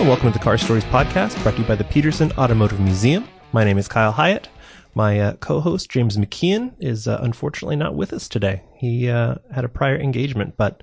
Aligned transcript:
and 0.00 0.08
welcome 0.08 0.32
to 0.32 0.38
the 0.38 0.42
Car 0.42 0.56
Stories 0.56 0.84
podcast, 0.84 1.40
brought 1.42 1.56
to 1.56 1.60
you 1.60 1.68
by 1.68 1.74
the 1.74 1.84
Petersen 1.84 2.32
Automotive 2.38 2.80
Museum. 2.80 3.28
My 3.52 3.64
name 3.64 3.76
is 3.76 3.86
Kyle 3.86 4.12
Hyatt. 4.12 4.48
My 4.94 5.20
uh, 5.20 5.34
co-host 5.34 5.90
James 5.90 6.16
McKeon 6.16 6.72
is 6.80 7.06
uh, 7.06 7.18
unfortunately 7.20 7.76
not 7.76 7.94
with 7.94 8.14
us 8.14 8.26
today. 8.26 8.62
He 8.74 9.10
uh, 9.10 9.34
had 9.54 9.66
a 9.66 9.68
prior 9.68 9.98
engagement, 9.98 10.56
but 10.56 10.82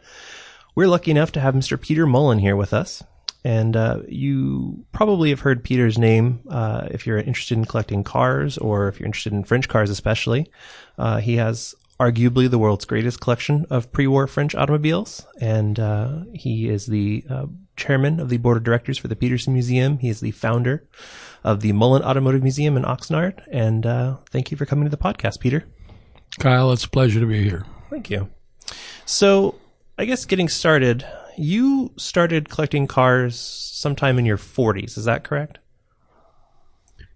we're 0.76 0.88
lucky 0.88 1.10
enough 1.10 1.32
to 1.32 1.40
have 1.40 1.56
Mr. 1.56 1.82
Peter 1.82 2.06
Mullin 2.06 2.38
here 2.38 2.56
with 2.56 2.74
us. 2.74 3.04
And 3.44 3.76
uh, 3.76 4.02
you 4.08 4.86
probably 4.92 5.32
have 5.32 5.40
heard 5.40 5.64
Peter's 5.64 5.98
name 5.98 6.42
uh, 6.48 6.88
if 6.92 7.08
you're 7.08 7.18
interested 7.18 7.58
in 7.58 7.66
collecting 7.66 8.04
cars, 8.04 8.60
or 8.60 8.88
if 8.88 9.00
you're 9.00 9.08
interested 9.08 9.34
in 9.34 9.44
French 9.46 9.68
cars, 9.68 9.90
especially. 9.90 10.52
Uh, 10.96 11.18
he 11.18 11.38
has 11.38 11.74
arguably 12.00 12.48
the 12.48 12.60
world's 12.60 12.86
greatest 12.86 13.20
collection 13.20 13.66
of 13.72 13.92
pre-war 13.92 14.28
French 14.28 14.54
automobiles, 14.54 15.26
and 15.42 15.80
uh, 15.80 16.20
he 16.36 16.70
is 16.70 16.86
the 16.86 17.26
uh, 17.28 17.48
chairman 17.78 18.20
of 18.20 18.30
the 18.30 18.38
board 18.38 18.58
of 18.58 18.64
directors 18.64 18.98
for 18.98 19.08
the 19.08 19.16
Petersen 19.16 19.54
Museum. 19.54 20.00
He 20.00 20.10
is 20.10 20.20
the 20.20 20.32
founder 20.32 20.88
of 21.44 21.62
the 21.62 21.72
Mullin 21.72 22.04
Automotive 22.04 22.42
Museum 22.42 22.76
in 22.76 22.84
Oxnard. 22.84 23.42
And 23.52 23.86
uh, 23.86 24.18
thank 24.32 24.52
you 24.52 24.58
for 24.58 24.66
coming 24.66 24.84
to 24.84 24.90
the 24.90 24.98
podcast, 24.98 25.40
Peter. 25.40 25.64
Kyle, 26.40 26.72
it's 26.72 26.84
a 26.84 26.90
pleasure 26.90 27.20
to 27.20 27.26
be 27.26 27.44
here. 27.44 27.66
Thank 27.90 28.10
you. 28.10 28.30
So, 29.06 29.56
I 29.98 30.06
guess 30.06 30.26
getting 30.26 30.50
started, 30.50 31.06
you 31.38 31.94
started 31.96 32.50
collecting 32.50 32.86
cars 32.86 33.40
sometime 33.40 34.20
in 34.20 34.26
your 34.26 34.38
40s. 34.38 34.98
Is 34.98 35.06
that 35.06 35.24
correct? 35.24 35.60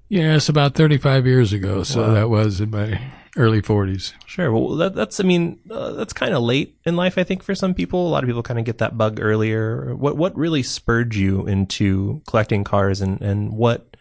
Yes, 0.08 0.50
about 0.50 0.76
35 0.76 1.26
years 1.26 1.54
ago. 1.54 1.84
So 1.84 2.02
wow. 2.02 2.14
that 2.14 2.30
was 2.30 2.60
in 2.60 2.70
my 2.70 3.02
early 3.38 3.62
40s. 3.62 4.14
Sure. 4.26 4.52
Well, 4.52 4.76
that, 4.78 4.94
that's, 4.94 5.20
I 5.20 5.24
mean, 5.24 5.60
uh, 5.70 5.92
that's 5.92 6.14
kind 6.14 6.34
of 6.34 6.44
late 6.44 6.78
in 6.86 6.96
life, 6.96 7.18
I 7.18 7.24
think, 7.24 7.44
for 7.44 7.56
some 7.56 7.74
people. 7.74 8.08
A 8.08 8.10
lot 8.10 8.24
of 8.24 8.28
people 8.28 8.44
kind 8.44 8.60
of 8.60 8.66
get 8.66 8.80
that 8.80 8.98
bug 8.98 9.20
earlier. 9.22 9.96
What, 9.96 10.18
what 10.18 10.36
really 10.36 10.64
spurred 10.64 11.16
you 11.16 11.48
into 11.48 12.22
collecting 12.28 12.64
cars 12.64 13.02
and, 13.02 13.22
and 13.22 13.54
what, 13.54 13.96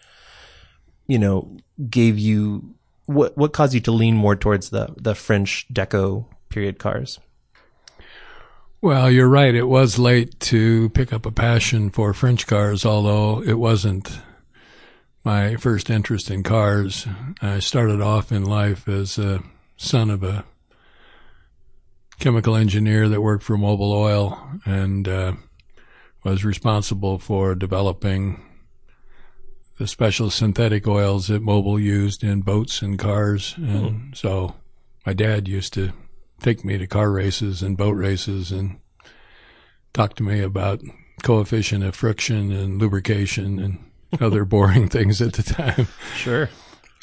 you 1.07 1.19
know, 1.19 1.57
gave 1.89 2.19
you, 2.19 2.75
what, 3.07 3.37
what 3.37 3.53
caused 3.53 3.75
you 3.75 3.81
to 3.81 3.93
lean 3.93 4.17
more 4.17 4.37
towards 4.37 4.71
the, 4.71 4.95
the 4.97 5.15
French 5.15 5.67
deco 5.73 6.27
period 6.49 6.79
cars? 6.79 7.21
Well, 8.83 9.11
you're 9.11 9.29
right. 9.29 9.55
It 9.55 9.69
was 9.69 9.99
late 9.99 10.41
to 10.41 10.89
pick 10.91 11.13
up 11.13 11.27
a 11.27 11.31
passion 11.31 11.91
for 11.91 12.15
French 12.15 12.47
cars, 12.47 12.87
although 12.87 13.43
it 13.43 13.59
wasn't 13.59 14.11
my 15.25 15.57
first 15.57 15.91
interest 15.91 16.31
in 16.31 16.43
cars. 16.43 17.07
I 17.43 17.59
started 17.59 18.01
off 18.01 18.33
in 18.33 18.45
life 18.45 18.89
as 18.89 19.19
a 19.19 19.43
son 19.77 20.11
of 20.11 20.23
a 20.23 20.45
chemical 22.19 22.55
engineer 22.55 23.09
that 23.09 23.21
worked 23.21 23.43
for 23.43 23.57
Mobil 23.57 23.93
Oil 23.93 24.39
and 24.65 25.09
uh, 25.09 25.33
was 26.25 26.45
responsible 26.45 27.19
for 27.19 27.55
developing 27.55 28.43
the 29.79 29.87
special 29.87 30.31
synthetic 30.31 30.87
oils 30.87 31.29
that 31.29 31.43
Mobil 31.43 31.81
used 31.81 32.23
in 32.23 32.43
boats 32.43 32.83
and 32.83 32.99
cars. 32.99 33.55
And 33.57 34.13
mm. 34.13 34.17
so 34.17 34.55
my 35.07 35.15
dad 35.15 35.49
used 35.49 35.73
to 35.75 35.93
take 36.43 36.65
me 36.65 36.77
to 36.77 36.87
car 36.87 37.11
races 37.11 37.63
and 37.63 37.77
boat 37.77 37.97
races 37.97 38.53
and 38.53 38.79
talk 39.95 40.15
to 40.17 40.23
me 40.23 40.41
about 40.41 40.83
coefficient 41.23 41.85
of 41.85 41.95
friction 41.95 42.53
and 42.53 42.79
lubrication 42.79 43.59
and 43.59 43.90
other 44.21 44.45
boring 44.45 44.89
things 44.91 45.21
at 45.21 45.35
the 45.35 45.43
time. 45.43 45.89
Sure. 46.15 46.49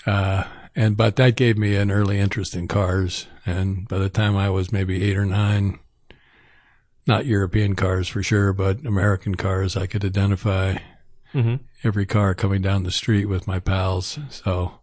Uh, 0.06 0.44
and 0.76 0.96
but 0.96 1.16
that 1.16 1.36
gave 1.36 1.58
me 1.58 1.76
an 1.76 1.92
early 1.92 2.20
interest 2.20 2.56
in 2.56 2.68
cars. 2.68 3.28
And 3.46 3.88
by 3.88 3.98
the 3.98 4.10
time 4.10 4.36
I 4.36 4.50
was 4.50 4.72
maybe 4.72 5.04
eight 5.04 5.18
or 5.18 5.26
nine, 5.26 5.80
not 7.06 7.26
European 7.26 7.76
cars 7.76 8.08
for 8.08 8.22
sure, 8.22 8.54
but 8.54 8.86
American 8.86 9.36
cars, 9.36 9.76
I 9.76 9.88
could 9.88 10.04
identify 10.04 10.78
mm-hmm. 11.34 11.56
every 11.84 12.06
car 12.06 12.36
coming 12.36 12.62
down 12.62 12.84
the 12.84 12.92
street 12.92 13.26
with 13.26 13.48
my 13.48 13.60
pals. 13.60 14.20
So 14.30 14.80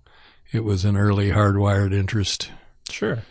it 0.53 0.65
was 0.65 0.85
an 0.85 0.97
early 0.97 1.31
hardwired 1.31 1.93
interest. 1.93 2.51
Sure. 2.89 3.23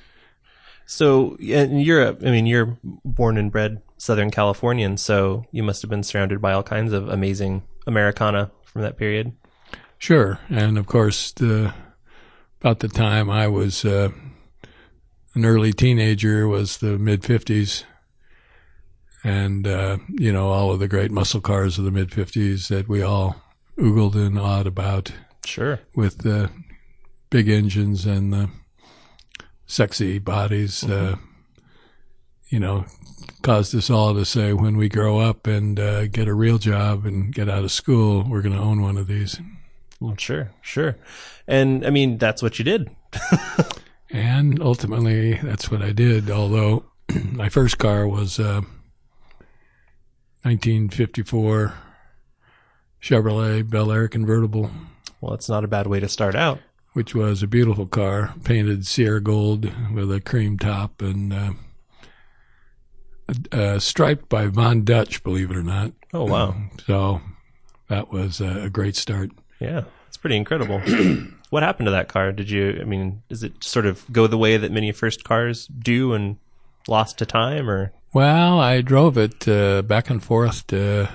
So 0.85 1.35
in 1.37 1.79
Europe, 1.79 2.21
I 2.25 2.31
mean, 2.31 2.45
you're 2.45 2.77
born 2.83 3.37
and 3.37 3.51
bred 3.51 3.81
Southern 3.97 4.31
Californian, 4.31 4.97
so 4.97 5.45
you 5.51 5.63
must 5.63 5.81
have 5.81 5.89
been 5.89 6.03
surrounded 6.03 6.41
by 6.41 6.53
all 6.53 6.63
kinds 6.63 6.93
of 6.93 7.07
amazing 7.07 7.63
Americana 7.87 8.51
from 8.73 8.81
that 8.81 8.97
period? 8.97 9.31
Sure, 9.99 10.39
and 10.49 10.77
of 10.77 10.87
course, 10.87 11.31
the, 11.31 11.73
about 12.59 12.79
the 12.79 12.89
time 12.89 13.29
I 13.29 13.47
was 13.47 13.85
uh, 13.85 14.09
an 15.35 15.45
early 15.45 15.71
teenager 15.71 16.47
was 16.47 16.77
the 16.77 16.97
mid 16.97 17.21
'50s, 17.21 17.83
and 19.23 19.65
uh, 19.65 19.97
you 20.09 20.33
know 20.33 20.49
all 20.49 20.71
of 20.71 20.79
the 20.79 20.89
great 20.89 21.11
muscle 21.11 21.39
cars 21.39 21.77
of 21.77 21.85
the 21.85 21.91
mid 21.91 22.09
'50s 22.09 22.67
that 22.67 22.89
we 22.89 23.01
all 23.01 23.41
oogled 23.77 24.15
and 24.15 24.37
awed 24.37 24.67
about. 24.67 25.13
Sure, 25.45 25.79
with 25.95 26.19
the 26.19 26.49
big 27.29 27.47
engines 27.47 28.05
and 28.05 28.33
the 28.33 28.49
sexy 29.65 30.19
bodies. 30.19 30.83
Mm-hmm. 30.83 31.13
Uh, 31.13 31.17
you 32.49 32.59
know, 32.59 32.85
caused 33.41 33.75
us 33.75 33.89
all 33.89 34.13
to 34.13 34.25
say 34.25 34.53
when 34.53 34.77
we 34.77 34.89
grow 34.89 35.19
up 35.19 35.47
and 35.47 35.79
uh, 35.79 36.07
get 36.07 36.27
a 36.27 36.33
real 36.33 36.57
job 36.57 37.05
and 37.05 37.33
get 37.33 37.49
out 37.49 37.63
of 37.63 37.71
school, 37.71 38.23
we're 38.27 38.41
going 38.41 38.55
to 38.55 38.61
own 38.61 38.81
one 38.81 38.97
of 38.97 39.07
these. 39.07 39.39
Well, 39.99 40.15
sure, 40.17 40.51
sure. 40.61 40.97
And 41.47 41.85
I 41.85 41.89
mean, 41.89 42.17
that's 42.17 42.41
what 42.41 42.59
you 42.59 42.65
did. 42.65 42.89
and 44.11 44.61
ultimately, 44.61 45.35
that's 45.35 45.69
what 45.69 45.81
I 45.81 45.91
did. 45.91 46.29
Although 46.29 46.85
my 47.31 47.49
first 47.49 47.77
car 47.77 48.07
was 48.07 48.39
a 48.39 48.57
uh, 48.57 48.61
1954 50.43 51.73
Chevrolet 53.01 53.69
Bel 53.69 53.91
Air 53.91 54.07
convertible. 54.07 54.71
Well, 55.21 55.33
it's 55.33 55.49
not 55.49 55.63
a 55.63 55.69
bad 55.69 55.87
way 55.87 55.99
to 55.99 56.09
start 56.09 56.35
out. 56.35 56.59
Which 56.93 57.15
was 57.15 57.41
a 57.41 57.47
beautiful 57.47 57.87
car, 57.87 58.35
painted 58.43 58.85
Sierra 58.85 59.19
gold 59.19 59.71
with 59.93 60.11
a 60.11 60.21
cream 60.21 60.57
top 60.57 61.01
and. 61.01 61.33
Uh, 61.33 61.53
uh, 63.51 63.79
striped 63.79 64.29
by 64.29 64.47
Von 64.47 64.83
Dutch, 64.83 65.23
believe 65.23 65.51
it 65.51 65.57
or 65.57 65.63
not. 65.63 65.93
Oh 66.13 66.25
wow! 66.25 66.55
So 66.85 67.21
that 67.87 68.11
was 68.11 68.41
a 68.41 68.69
great 68.69 68.95
start. 68.95 69.31
Yeah, 69.59 69.83
it's 70.07 70.17
pretty 70.17 70.37
incredible. 70.37 70.79
what 71.49 71.63
happened 71.63 71.87
to 71.87 71.91
that 71.91 72.07
car? 72.07 72.31
Did 72.31 72.49
you? 72.49 72.79
I 72.81 72.85
mean, 72.85 73.23
does 73.29 73.43
it 73.43 73.63
sort 73.63 73.85
of 73.85 74.11
go 74.11 74.27
the 74.27 74.37
way 74.37 74.57
that 74.57 74.71
many 74.71 74.91
first 74.91 75.23
cars 75.23 75.67
do 75.67 76.13
and 76.13 76.37
lost 76.87 77.17
to 77.19 77.25
time, 77.25 77.69
or? 77.69 77.93
Well, 78.13 78.59
I 78.59 78.81
drove 78.81 79.17
it 79.17 79.47
uh, 79.47 79.81
back 79.81 80.11
and 80.11 80.23
forth 80.23 80.67
to, 80.67 81.09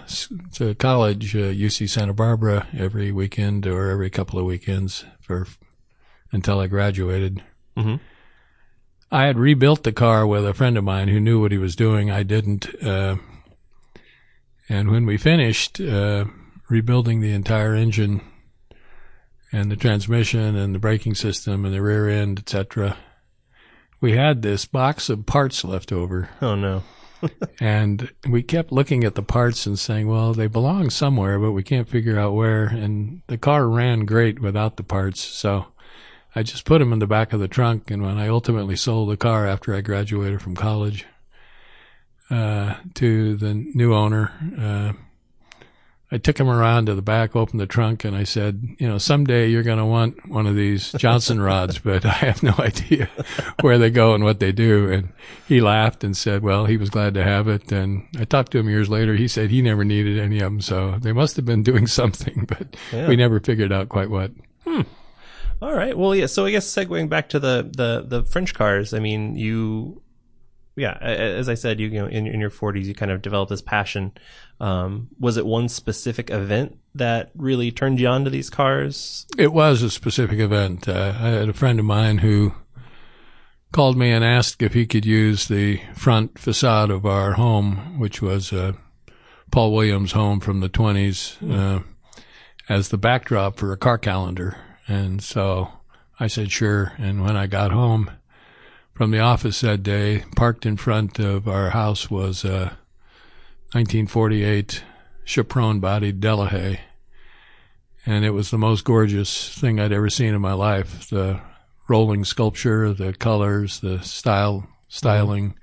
to 0.54 0.74
college, 0.74 1.36
uh, 1.36 1.50
UC 1.50 1.88
Santa 1.88 2.12
Barbara, 2.12 2.66
every 2.76 3.12
weekend 3.12 3.68
or 3.68 3.90
every 3.90 4.10
couple 4.10 4.36
of 4.40 4.44
weekends 4.44 5.04
for 5.20 5.46
until 6.32 6.58
I 6.58 6.66
graduated. 6.66 7.42
Mm-hmm. 7.76 7.96
I 9.10 9.24
had 9.24 9.38
rebuilt 9.38 9.84
the 9.84 9.92
car 9.92 10.26
with 10.26 10.46
a 10.46 10.54
friend 10.54 10.76
of 10.76 10.84
mine 10.84 11.08
who 11.08 11.20
knew 11.20 11.40
what 11.40 11.52
he 11.52 11.58
was 11.58 11.76
doing. 11.76 12.10
I 12.10 12.22
didn't. 12.22 12.68
Uh, 12.82 13.16
and 14.68 14.90
when 14.90 15.06
we 15.06 15.16
finished 15.16 15.80
uh, 15.80 16.26
rebuilding 16.68 17.20
the 17.20 17.32
entire 17.32 17.74
engine 17.74 18.20
and 19.50 19.70
the 19.70 19.76
transmission 19.76 20.56
and 20.56 20.74
the 20.74 20.78
braking 20.78 21.14
system 21.14 21.64
and 21.64 21.74
the 21.74 21.80
rear 21.80 22.08
end, 22.08 22.38
etc., 22.40 22.98
we 24.00 24.12
had 24.12 24.42
this 24.42 24.66
box 24.66 25.08
of 25.08 25.26
parts 25.26 25.64
left 25.64 25.90
over. 25.90 26.28
Oh 26.42 26.54
no. 26.54 26.82
and 27.60 28.10
we 28.28 28.42
kept 28.42 28.72
looking 28.72 29.04
at 29.04 29.14
the 29.14 29.22
parts 29.22 29.66
and 29.66 29.78
saying, 29.78 30.08
well, 30.08 30.32
they 30.32 30.46
belong 30.46 30.90
somewhere, 30.90 31.38
but 31.38 31.52
we 31.52 31.62
can't 31.62 31.88
figure 31.88 32.18
out 32.18 32.34
where. 32.34 32.66
And 32.66 33.22
the 33.26 33.38
car 33.38 33.68
ran 33.68 34.04
great 34.04 34.40
without 34.40 34.76
the 34.76 34.82
parts. 34.82 35.20
So 35.20 35.66
I 36.38 36.44
just 36.44 36.64
put 36.64 36.78
them 36.78 36.92
in 36.92 37.00
the 37.00 37.06
back 37.08 37.32
of 37.32 37.40
the 37.40 37.48
trunk. 37.48 37.90
And 37.90 38.00
when 38.00 38.16
I 38.16 38.28
ultimately 38.28 38.76
sold 38.76 39.10
the 39.10 39.16
car 39.16 39.44
after 39.44 39.74
I 39.74 39.80
graduated 39.80 40.40
from 40.40 40.54
college 40.54 41.04
uh, 42.30 42.74
to 42.94 43.36
the 43.36 43.54
new 43.54 43.92
owner, 43.92 44.32
uh, 44.56 44.92
I 46.12 46.18
took 46.18 46.38
him 46.38 46.48
around 46.48 46.86
to 46.86 46.94
the 46.94 47.02
back, 47.02 47.34
opened 47.34 47.58
the 47.58 47.66
trunk, 47.66 48.04
and 48.04 48.16
I 48.16 48.22
said, 48.22 48.62
you 48.78 48.88
know, 48.88 48.98
someday 48.98 49.48
you're 49.48 49.64
going 49.64 49.78
to 49.78 49.84
want 49.84 50.28
one 50.28 50.46
of 50.46 50.54
these 50.54 50.92
Johnson 50.92 51.40
rods, 51.40 51.78
but 51.84 52.06
I 52.06 52.12
have 52.12 52.40
no 52.40 52.54
idea 52.60 53.10
where 53.60 53.76
they 53.76 53.90
go 53.90 54.14
and 54.14 54.22
what 54.22 54.38
they 54.38 54.52
do. 54.52 54.92
And 54.92 55.12
he 55.48 55.60
laughed 55.60 56.04
and 56.04 56.16
said, 56.16 56.44
well, 56.44 56.66
he 56.66 56.76
was 56.76 56.88
glad 56.88 57.14
to 57.14 57.24
have 57.24 57.48
it. 57.48 57.72
And 57.72 58.06
I 58.16 58.24
talked 58.26 58.52
to 58.52 58.58
him 58.60 58.68
years 58.68 58.88
later. 58.88 59.16
He 59.16 59.26
said 59.26 59.50
he 59.50 59.60
never 59.60 59.84
needed 59.84 60.20
any 60.20 60.38
of 60.38 60.44
them. 60.44 60.60
So 60.60 61.00
they 61.00 61.12
must 61.12 61.34
have 61.34 61.44
been 61.44 61.64
doing 61.64 61.86
something, 61.88 62.44
but 62.46 62.76
yeah. 62.92 63.08
we 63.08 63.16
never 63.16 63.40
figured 63.40 63.72
out 63.72 63.88
quite 63.88 64.08
what. 64.08 64.30
All 65.60 65.74
right. 65.74 65.96
Well, 65.96 66.14
yeah. 66.14 66.26
So 66.26 66.46
I 66.46 66.50
guess 66.50 66.66
segueing 66.66 67.08
back 67.08 67.28
to 67.30 67.40
the 67.40 67.68
the 67.76 68.04
the 68.06 68.24
French 68.24 68.54
cars. 68.54 68.94
I 68.94 69.00
mean, 69.00 69.34
you, 69.34 70.02
yeah. 70.76 70.96
As 70.98 71.48
I 71.48 71.54
said, 71.54 71.80
you, 71.80 71.88
you 71.88 72.00
know, 72.00 72.06
in 72.06 72.26
in 72.26 72.40
your 72.40 72.50
forties, 72.50 72.86
you 72.86 72.94
kind 72.94 73.10
of 73.10 73.22
developed 73.22 73.50
this 73.50 73.62
passion. 73.62 74.12
Um, 74.60 75.08
was 75.18 75.36
it 75.36 75.46
one 75.46 75.68
specific 75.68 76.30
event 76.30 76.78
that 76.94 77.30
really 77.34 77.70
turned 77.70 78.00
you 78.00 78.08
on 78.08 78.24
to 78.24 78.30
these 78.30 78.50
cars? 78.50 79.26
It 79.36 79.52
was 79.52 79.82
a 79.82 79.90
specific 79.90 80.38
event. 80.38 80.88
Uh, 80.88 81.14
I 81.18 81.28
had 81.28 81.48
a 81.48 81.54
friend 81.54 81.78
of 81.78 81.86
mine 81.86 82.18
who 82.18 82.54
called 83.72 83.96
me 83.96 84.10
and 84.10 84.24
asked 84.24 84.62
if 84.62 84.74
he 84.74 84.86
could 84.86 85.04
use 85.04 85.48
the 85.48 85.80
front 85.94 86.38
facade 86.38 86.90
of 86.90 87.04
our 87.04 87.32
home, 87.32 87.98
which 87.98 88.22
was 88.22 88.52
a 88.52 88.76
Paul 89.50 89.72
Williams 89.72 90.12
home 90.12 90.40
from 90.40 90.60
the 90.60 90.68
20s 90.68 91.36
uh, 91.50 91.82
as 92.68 92.88
the 92.88 92.98
backdrop 92.98 93.56
for 93.56 93.72
a 93.72 93.76
car 93.76 93.98
calendar. 93.98 94.56
And 94.88 95.22
so 95.22 95.70
I 96.18 96.26
said, 96.26 96.50
sure. 96.50 96.94
And 96.98 97.22
when 97.22 97.36
I 97.36 97.46
got 97.46 97.70
home 97.70 98.10
from 98.94 99.10
the 99.10 99.20
office 99.20 99.60
that 99.60 99.82
day, 99.82 100.24
parked 100.34 100.66
in 100.66 100.76
front 100.76 101.18
of 101.18 101.46
our 101.46 101.70
house 101.70 102.10
was 102.10 102.44
a 102.44 102.78
1948 103.72 104.82
Chapron 105.24 105.78
bodied 105.78 106.20
Delahaye. 106.20 106.80
And 108.06 108.24
it 108.24 108.30
was 108.30 108.50
the 108.50 108.58
most 108.58 108.84
gorgeous 108.84 109.50
thing 109.50 109.78
I'd 109.78 109.92
ever 109.92 110.08
seen 110.08 110.34
in 110.34 110.40
my 110.40 110.54
life. 110.54 111.10
The 111.10 111.40
rolling 111.88 112.24
sculpture, 112.24 112.94
the 112.94 113.12
colors, 113.12 113.80
the 113.80 114.00
style, 114.00 114.66
styling. 114.88 115.58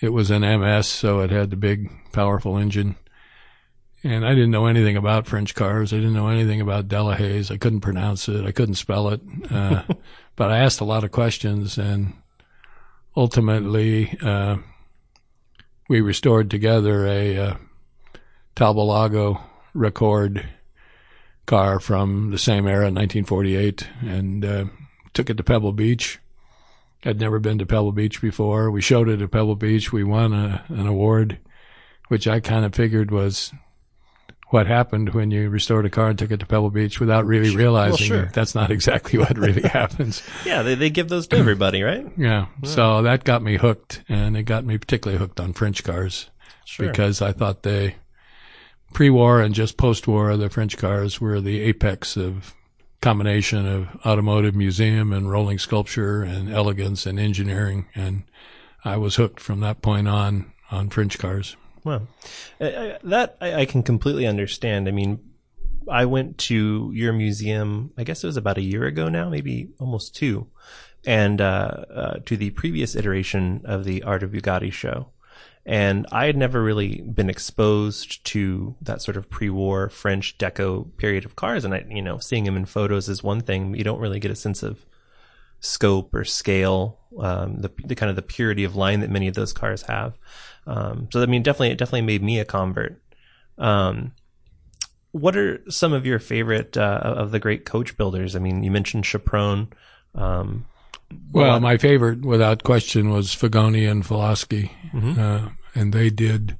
It 0.00 0.08
was 0.08 0.30
an 0.32 0.42
MS, 0.42 0.88
so 0.88 1.20
it 1.20 1.30
had 1.30 1.50
the 1.50 1.56
big, 1.56 1.90
powerful 2.12 2.58
engine. 2.58 2.96
And 4.04 4.26
I 4.26 4.30
didn't 4.30 4.50
know 4.50 4.66
anything 4.66 4.96
about 4.96 5.28
French 5.28 5.54
cars. 5.54 5.92
I 5.92 5.96
didn't 5.96 6.14
know 6.14 6.28
anything 6.28 6.60
about 6.60 6.88
Delahaye's. 6.88 7.50
I 7.50 7.56
couldn't 7.56 7.82
pronounce 7.82 8.28
it. 8.28 8.44
I 8.44 8.50
couldn't 8.50 8.74
spell 8.74 9.08
it. 9.08 9.20
Uh, 9.50 9.84
but 10.36 10.50
I 10.50 10.58
asked 10.58 10.80
a 10.80 10.84
lot 10.84 11.04
of 11.04 11.12
questions 11.12 11.78
and 11.78 12.14
ultimately, 13.16 14.18
uh, 14.22 14.56
we 15.88 16.00
restored 16.00 16.50
together 16.50 17.06
a, 17.06 17.38
uh, 17.38 17.54
Talbot 18.54 19.38
record 19.72 20.46
car 21.46 21.80
from 21.80 22.30
the 22.30 22.38
same 22.38 22.66
era, 22.66 22.84
1948, 22.84 23.86
and, 24.02 24.44
uh, 24.44 24.64
took 25.14 25.30
it 25.30 25.36
to 25.36 25.42
Pebble 25.42 25.72
Beach. 25.72 26.18
I'd 27.04 27.20
never 27.20 27.38
been 27.38 27.58
to 27.58 27.66
Pebble 27.66 27.92
Beach 27.92 28.20
before. 28.20 28.70
We 28.70 28.80
showed 28.80 29.08
it 29.08 29.22
at 29.22 29.30
Pebble 29.30 29.56
Beach. 29.56 29.92
We 29.92 30.04
won 30.04 30.32
a, 30.32 30.64
an 30.68 30.86
award, 30.86 31.38
which 32.08 32.28
I 32.28 32.40
kind 32.40 32.64
of 32.64 32.74
figured 32.74 33.10
was 33.10 33.52
what 34.52 34.66
happened 34.66 35.14
when 35.14 35.30
you 35.30 35.48
restored 35.48 35.86
a 35.86 35.90
car 35.90 36.08
and 36.10 36.18
took 36.18 36.30
it 36.30 36.40
to 36.40 36.46
Pebble 36.46 36.70
Beach 36.70 37.00
without 37.00 37.24
really 37.24 37.56
realizing 37.56 38.10
well, 38.10 38.22
sure. 38.24 38.30
that's 38.34 38.54
not 38.54 38.70
exactly 38.70 39.18
what 39.18 39.38
really 39.38 39.62
happens. 39.68 40.22
Yeah, 40.44 40.62
they, 40.62 40.74
they 40.74 40.90
give 40.90 41.08
those 41.08 41.26
to 41.28 41.36
everybody, 41.36 41.82
right? 41.82 42.06
Yeah. 42.22 42.46
yeah. 42.62 42.68
So 42.68 43.02
that 43.02 43.24
got 43.24 43.42
me 43.42 43.56
hooked 43.56 44.02
and 44.08 44.36
it 44.36 44.42
got 44.42 44.64
me 44.64 44.76
particularly 44.76 45.18
hooked 45.18 45.40
on 45.40 45.54
French 45.54 45.82
cars 45.82 46.28
sure. 46.66 46.88
because 46.88 47.22
I 47.22 47.32
thought 47.32 47.62
they 47.62 47.96
pre-war 48.92 49.40
and 49.40 49.54
just 49.54 49.78
post-war, 49.78 50.36
the 50.36 50.50
French 50.50 50.76
cars 50.76 51.20
were 51.20 51.40
the 51.40 51.60
apex 51.60 52.16
of 52.16 52.54
combination 53.00 53.66
of 53.66 53.88
automotive 54.04 54.54
museum 54.54 55.12
and 55.12 55.30
rolling 55.30 55.58
sculpture 55.58 56.22
and 56.22 56.52
elegance 56.52 57.06
and 57.06 57.18
engineering. 57.18 57.86
And 57.94 58.24
I 58.84 58.98
was 58.98 59.16
hooked 59.16 59.40
from 59.40 59.60
that 59.60 59.80
point 59.80 60.08
on, 60.08 60.52
on 60.70 60.90
French 60.90 61.18
cars. 61.18 61.56
Well, 61.84 62.06
that 62.58 63.36
I, 63.40 63.54
I 63.62 63.64
can 63.66 63.82
completely 63.82 64.26
understand. 64.26 64.88
I 64.88 64.92
mean, 64.92 65.18
I 65.90 66.04
went 66.04 66.38
to 66.38 66.90
your 66.94 67.12
museum, 67.12 67.92
I 67.98 68.04
guess 68.04 68.22
it 68.22 68.26
was 68.26 68.36
about 68.36 68.58
a 68.58 68.62
year 68.62 68.84
ago 68.84 69.08
now, 69.08 69.28
maybe 69.28 69.70
almost 69.80 70.14
two, 70.14 70.46
and 71.04 71.40
uh, 71.40 71.84
uh, 71.92 72.14
to 72.26 72.36
the 72.36 72.50
previous 72.50 72.94
iteration 72.94 73.62
of 73.64 73.84
the 73.84 74.02
Art 74.02 74.22
of 74.22 74.30
Bugatti 74.30 74.72
show. 74.72 75.08
And 75.64 76.06
I 76.10 76.26
had 76.26 76.36
never 76.36 76.62
really 76.62 77.02
been 77.02 77.30
exposed 77.30 78.24
to 78.26 78.74
that 78.82 79.00
sort 79.00 79.16
of 79.16 79.30
pre-war 79.30 79.88
French 79.88 80.36
deco 80.36 80.96
period 80.96 81.24
of 81.24 81.36
cars. 81.36 81.64
And 81.64 81.72
I, 81.72 81.84
you 81.88 82.02
know, 82.02 82.18
seeing 82.18 82.44
them 82.44 82.56
in 82.56 82.64
photos 82.64 83.08
is 83.08 83.22
one 83.22 83.40
thing. 83.40 83.74
You 83.74 83.84
don't 83.84 84.00
really 84.00 84.18
get 84.18 84.32
a 84.32 84.36
sense 84.36 84.64
of 84.64 84.84
scope 85.60 86.12
or 86.14 86.24
scale, 86.24 86.98
um, 87.20 87.60
the, 87.60 87.70
the 87.84 87.94
kind 87.94 88.10
of 88.10 88.16
the 88.16 88.22
purity 88.22 88.64
of 88.64 88.74
line 88.74 89.00
that 89.00 89.10
many 89.10 89.28
of 89.28 89.34
those 89.34 89.52
cars 89.52 89.82
have. 89.82 90.18
Um, 90.66 91.08
so 91.12 91.22
I 91.22 91.26
mean, 91.26 91.42
definitely, 91.42 91.70
it 91.70 91.78
definitely 91.78 92.02
made 92.02 92.22
me 92.22 92.38
a 92.38 92.44
convert. 92.44 93.00
Um, 93.58 94.12
what 95.12 95.36
are 95.36 95.60
some 95.70 95.92
of 95.92 96.06
your 96.06 96.18
favorite 96.18 96.76
uh, 96.76 97.00
of 97.04 97.30
the 97.30 97.38
great 97.38 97.64
coach 97.64 97.96
builders? 97.96 98.34
I 98.34 98.38
mean, 98.38 98.62
you 98.62 98.70
mentioned 98.70 99.04
Chapron. 99.04 99.72
Um, 100.14 100.66
well, 101.30 101.60
my 101.60 101.76
favorite, 101.76 102.24
without 102.24 102.62
question, 102.62 103.10
was 103.10 103.28
Figoni 103.28 103.90
and 103.90 104.02
Falaschi, 104.02 104.70
mm-hmm. 104.92 105.20
uh, 105.20 105.50
and 105.74 105.92
they 105.92 106.08
did 106.08 106.58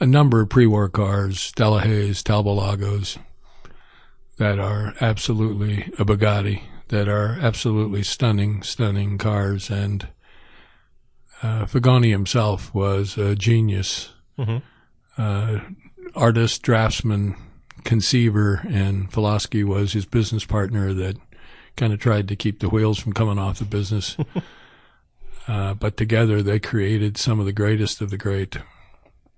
a 0.00 0.06
number 0.06 0.40
of 0.40 0.48
pre-war 0.48 0.88
cars, 0.88 1.52
Delahaye's, 1.52 2.22
Talbot 2.22 2.54
Lagos, 2.54 3.18
that 4.38 4.58
are 4.58 4.94
absolutely 5.00 5.92
a 5.98 6.04
Bugatti, 6.04 6.62
that 6.88 7.08
are 7.08 7.38
absolutely 7.40 8.02
stunning, 8.02 8.62
stunning 8.62 9.18
cars, 9.18 9.70
and 9.70 10.08
uh, 11.42 11.66
Figoni 11.66 12.10
himself 12.10 12.74
was 12.74 13.16
a 13.18 13.34
genius, 13.34 14.10
mm-hmm. 14.38 14.58
uh, 15.20 15.60
artist, 16.14 16.62
draftsman, 16.62 17.36
conceiver, 17.84 18.62
and 18.68 19.10
Falaschi 19.10 19.64
was 19.64 19.92
his 19.92 20.06
business 20.06 20.44
partner 20.44 20.92
that 20.94 21.16
kind 21.76 21.92
of 21.92 22.00
tried 22.00 22.28
to 22.28 22.36
keep 22.36 22.60
the 22.60 22.68
wheels 22.68 22.98
from 22.98 23.12
coming 23.12 23.38
off 23.38 23.58
the 23.58 23.64
business. 23.64 24.16
uh, 25.48 25.74
but 25.74 25.96
together 25.96 26.42
they 26.42 26.58
created 26.58 27.16
some 27.18 27.38
of 27.38 27.46
the 27.46 27.52
greatest 27.52 28.00
of 28.00 28.10
the 28.10 28.18
great. 28.18 28.58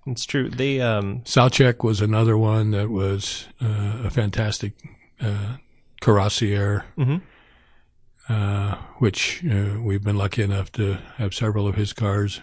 It's 0.06 0.24
true. 0.24 0.48
They 0.48 0.80
um 0.80 1.20
Saoutchik 1.22 1.84
was 1.84 2.00
another 2.00 2.38
one 2.38 2.70
that 2.70 2.88
was 2.88 3.46
uh, 3.60 4.04
a 4.04 4.10
fantastic 4.10 4.72
uh, 5.20 5.56
carrossier. 6.00 6.84
Mm-hmm 6.96 7.18
uh, 8.28 8.76
which 8.98 9.42
uh, 9.50 9.80
we've 9.80 10.04
been 10.04 10.18
lucky 10.18 10.42
enough 10.42 10.70
to 10.72 10.98
have 11.16 11.32
several 11.32 11.66
of 11.66 11.76
his 11.76 11.92
cars. 11.92 12.40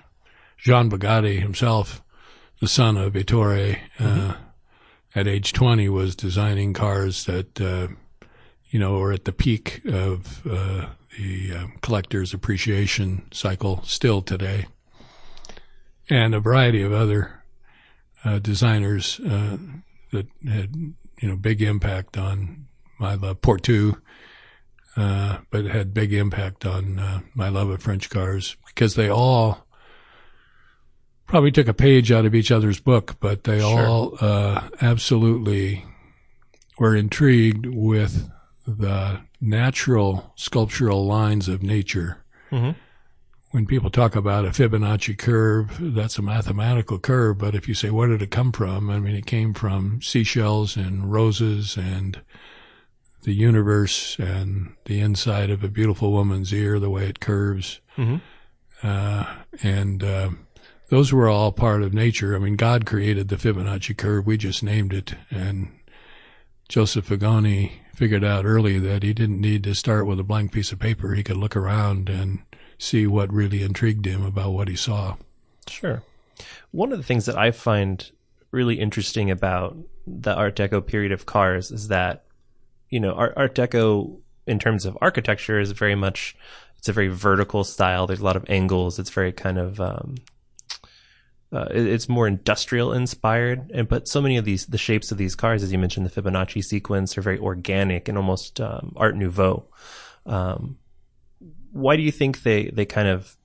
Jean 0.58 0.90
Bugatti 0.90 1.40
himself, 1.40 2.02
the 2.60 2.68
son 2.68 2.98
of 2.98 3.16
Ettore, 3.16 3.78
uh, 4.00 4.04
mm-hmm. 4.04 4.32
at 5.14 5.28
age 5.28 5.54
20 5.54 5.88
was 5.90 6.16
designing 6.16 6.74
cars 6.74 7.26
that, 7.26 7.62
uh, 7.62 7.88
you 8.70 8.80
know, 8.80 8.98
were 8.98 9.12
at 9.12 9.26
the 9.26 9.32
peak 9.32 9.82
of 9.86 10.42
uh, 10.48 10.88
the 11.20 11.54
um, 11.56 11.74
collector's 11.82 12.34
appreciation 12.34 13.28
cycle 13.32 13.84
still 13.84 14.22
today. 14.24 14.66
And 16.10 16.34
a 16.34 16.40
variety 16.40 16.82
of 16.82 16.94
other 16.94 17.44
designers 18.42 19.18
that 19.18 20.28
had, 20.48 20.76
you 20.76 21.28
know, 21.28 21.36
big 21.36 21.62
impact 21.62 22.18
on 22.18 22.68
my 23.00 23.16
love. 23.16 23.42
Portout, 23.42 24.00
uh, 24.96 25.40
but 25.50 25.66
it 25.66 25.72
had 25.72 25.94
big 25.94 26.14
impact 26.14 26.66
on 26.66 27.00
uh, 27.00 27.20
my 27.34 27.50
love 27.50 27.70
of 27.70 27.82
French 27.82 28.10
cars 28.10 28.56
because 28.68 28.96
they 28.96 29.10
all 29.10 29.66
probably 31.28 31.52
took 31.52 31.68
a 31.68 31.74
page 31.74 32.12
out 32.12 32.26
of 32.26 32.36
each 32.36 32.52
other's 32.52 32.80
book, 32.80 33.18
but 33.20 33.44
they 33.44 33.60
sure. 33.60 33.88
all 33.88 34.18
uh, 34.22 34.70
absolutely 34.82 35.86
were 36.78 36.96
intrigued 36.96 37.66
with 37.66 38.30
the 38.68 39.22
natural 39.42 40.34
sculptural 40.36 41.06
lines 41.06 41.48
of 41.48 41.64
nature. 41.64 42.24
Mm-hmm. 42.52 42.72
When 43.52 43.66
people 43.66 43.90
talk 43.90 44.16
about 44.16 44.46
a 44.46 44.50
Fibonacci 44.50 45.18
curve, 45.18 45.78
that's 45.80 46.18
a 46.18 46.22
mathematical 46.22 47.00
curve, 47.00 47.38
but 47.38 47.56
if 47.56 47.68
you 47.70 47.74
say, 47.74 47.90
where 47.90 48.10
did 48.10 48.22
it 48.22 48.32
come 48.32 48.52
from? 48.52 48.90
I 48.90 49.00
mean, 49.00 49.16
it 49.16 49.26
came 49.26 49.54
from 49.54 50.02
seashells 50.02 50.76
and 50.76 51.12
roses 51.12 51.78
and 51.78 52.20
the 53.26 53.34
universe 53.34 54.18
and 54.20 54.76
the 54.86 55.00
inside 55.00 55.50
of 55.50 55.64
a 55.64 55.68
beautiful 55.68 56.12
woman's 56.12 56.54
ear, 56.54 56.80
the 56.80 56.90
way 56.90 57.08
it 57.08 57.20
curves. 57.20 57.82
Mm-hmm. 57.98 58.18
Uh, 58.84 59.26
and 59.64 60.04
uh, 60.04 60.30
those 60.90 61.12
were 61.12 61.28
all 61.28 61.52
part 61.52 61.82
of 61.82 61.94
nature. 61.94 62.36
I 62.36 62.40
mean, 62.40 62.56
God 62.56 62.86
created 62.86 63.28
the 63.28 63.36
Fibonacci 63.36 63.98
curve. 63.98 64.28
We 64.28 64.38
just 64.38 64.62
named 64.62 64.94
it. 64.94 65.16
And 65.32 65.72
Joseph 66.70 67.10
Figoni 67.10 67.72
figured 67.96 68.24
out 68.24 68.46
early 68.46 68.78
that 68.78 69.02
he 69.02 69.14
didn't 69.14 69.42
need 69.42 69.64
to 69.64 69.74
start 69.74 70.06
with 70.06 70.20
a 70.20 70.24
blank 70.24 70.52
piece 70.52 70.72
of 70.72 70.80
paper. 70.80 71.16
He 71.16 71.24
could 71.24 71.38
look 71.38 71.56
around 71.56 72.10
and 72.10 72.44
see 72.78 73.08
what 73.08 73.34
really 73.34 73.64
intrigued 73.64 74.06
him 74.06 74.24
about 74.24 74.52
what 74.52 74.68
he 74.68 74.76
saw. 74.76 75.16
Sure. 75.68 76.04
One 76.72 76.92
of 76.92 77.00
the 77.00 77.04
things 77.04 77.26
that 77.26 77.38
I 77.38 77.50
find 77.52 78.12
really 78.52 78.80
interesting 78.80 79.32
about 79.32 79.78
the 80.06 80.36
Art 80.36 80.56
Deco 80.56 80.86
period 80.86 81.12
of 81.12 81.26
cars 81.26 81.72
is 81.72 81.88
that 81.88 82.25
you 82.96 83.02
know, 83.02 83.12
Art, 83.12 83.34
Art 83.36 83.56
Deco 83.56 84.22
in 84.48 84.58
terms 84.58 84.86
of 84.86 84.98
architecture 85.02 85.60
is 85.60 85.72
very 85.72 85.96
much 85.96 86.34
it's 86.78 86.88
a 86.88 86.94
very 86.94 87.10
vertical 87.10 87.66
style. 87.66 88.08
There's 88.08 88.22
a 88.22 88.24
lot 88.24 88.38
of 88.38 88.46
angles. 88.50 89.00
It's 89.00 89.10
very 89.10 89.34
kind 89.34 89.58
of 89.58 89.82
um, 89.82 90.16
uh, 91.52 91.68
it's 91.72 92.08
more 92.08 92.26
industrial 92.26 92.94
inspired. 92.94 93.70
And 93.74 93.90
but 93.90 94.08
so 94.08 94.22
many 94.22 94.38
of 94.38 94.46
these 94.46 94.68
the 94.68 94.78
shapes 94.78 95.12
of 95.12 95.18
these 95.18 95.36
cars, 95.36 95.62
as 95.62 95.74
you 95.74 95.78
mentioned, 95.78 96.06
the 96.06 96.22
Fibonacci 96.22 96.64
sequence, 96.64 97.18
are 97.18 97.22
very 97.22 97.38
organic 97.38 98.08
and 98.08 98.18
almost 98.18 98.62
um, 98.62 98.94
Art 98.96 99.18
Nouveau. 99.18 99.66
Um, 100.26 100.78
why 101.74 101.98
do 101.98 102.02
you 102.02 102.14
think 102.14 102.44
they 102.44 102.70
they 102.70 102.86
kind 102.86 103.10
of 103.10 103.36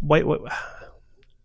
why, 0.00 0.20
why 0.20 0.36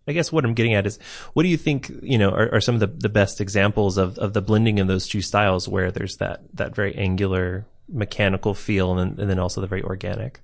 I 0.07 0.13
guess 0.13 0.31
what 0.31 0.45
I'm 0.45 0.53
getting 0.53 0.73
at 0.73 0.87
is, 0.87 0.99
what 1.33 1.43
do 1.43 1.49
you 1.49 1.57
think, 1.57 1.91
you 2.01 2.17
know, 2.17 2.29
are, 2.29 2.55
are 2.55 2.61
some 2.61 2.75
of 2.75 2.79
the, 2.79 2.87
the 2.87 3.09
best 3.09 3.41
examples 3.41 3.97
of, 3.97 4.17
of 4.17 4.33
the 4.33 4.41
blending 4.41 4.79
of 4.79 4.87
those 4.87 5.07
two 5.07 5.21
styles 5.21 5.67
where 5.67 5.91
there's 5.91 6.17
that, 6.17 6.41
that 6.53 6.73
very 6.73 6.95
angular 6.95 7.65
mechanical 7.89 8.53
feel 8.53 8.97
and, 8.97 9.19
and 9.19 9.29
then 9.29 9.39
also 9.39 9.59
the 9.59 9.67
very 9.67 9.83
organic? 9.83 10.39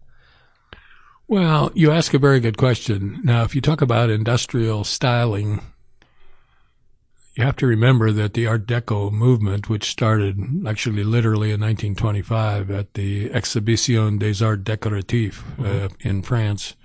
Well, 1.28 1.72
you 1.74 1.92
ask 1.92 2.14
a 2.14 2.20
very 2.20 2.40
good 2.40 2.58
question. 2.58 3.22
Now, 3.24 3.44
if 3.44 3.56
you 3.56 3.62
talk 3.62 3.82
about 3.82 4.10
industrial 4.10 4.84
styling, 4.84 5.62
you 7.36 7.44
have 7.44 7.56
to 7.58 7.66
remember 7.66 8.12
that 8.12 8.34
the 8.34 8.46
Art 8.46 8.68
Deco 8.68 9.12
movement, 9.12 9.70
which 9.70 9.90
started 9.90 10.38
actually 10.68 11.04
literally 11.04 11.52
in 11.52 11.62
1925 11.62 12.70
at 12.70 12.94
the 12.94 13.32
Exhibition 13.32 14.20
des 14.20 14.44
Arts 14.44 14.64
Décoratifs 14.64 15.40
uh, 15.60 15.64
mm-hmm. 15.64 16.08
in 16.08 16.22
France, 16.22 16.76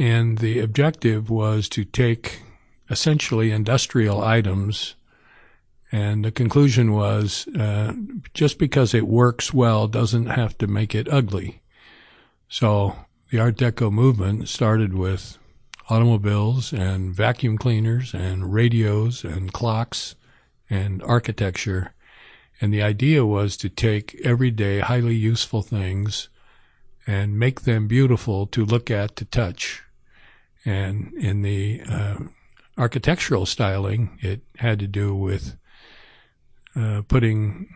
and 0.00 0.38
the 0.38 0.60
objective 0.60 1.28
was 1.28 1.68
to 1.68 1.84
take 1.84 2.40
essentially 2.88 3.52
industrial 3.52 4.22
items. 4.22 4.94
And 5.92 6.24
the 6.24 6.30
conclusion 6.30 6.92
was 6.92 7.46
uh, 7.48 7.92
just 8.32 8.58
because 8.58 8.94
it 8.94 9.06
works 9.06 9.52
well 9.52 9.88
doesn't 9.88 10.24
have 10.24 10.56
to 10.56 10.66
make 10.66 10.94
it 10.94 11.12
ugly. 11.12 11.60
So 12.48 12.96
the 13.30 13.40
Art 13.40 13.58
Deco 13.58 13.92
movement 13.92 14.48
started 14.48 14.94
with 14.94 15.36
automobiles 15.90 16.72
and 16.72 17.14
vacuum 17.14 17.58
cleaners 17.58 18.14
and 18.14 18.54
radios 18.54 19.22
and 19.22 19.52
clocks 19.52 20.14
and 20.70 21.02
architecture. 21.02 21.92
And 22.58 22.72
the 22.72 22.82
idea 22.82 23.26
was 23.26 23.54
to 23.58 23.68
take 23.68 24.18
everyday, 24.24 24.78
highly 24.80 25.14
useful 25.14 25.60
things 25.60 26.30
and 27.06 27.38
make 27.38 27.62
them 27.62 27.86
beautiful 27.86 28.46
to 28.46 28.64
look 28.64 28.90
at, 28.90 29.14
to 29.16 29.26
touch. 29.26 29.82
And 30.64 31.12
in 31.14 31.42
the 31.42 31.82
uh, 31.88 32.16
architectural 32.76 33.46
styling, 33.46 34.18
it 34.20 34.42
had 34.56 34.78
to 34.80 34.86
do 34.86 35.14
with 35.14 35.56
uh, 36.76 37.02
putting 37.08 37.68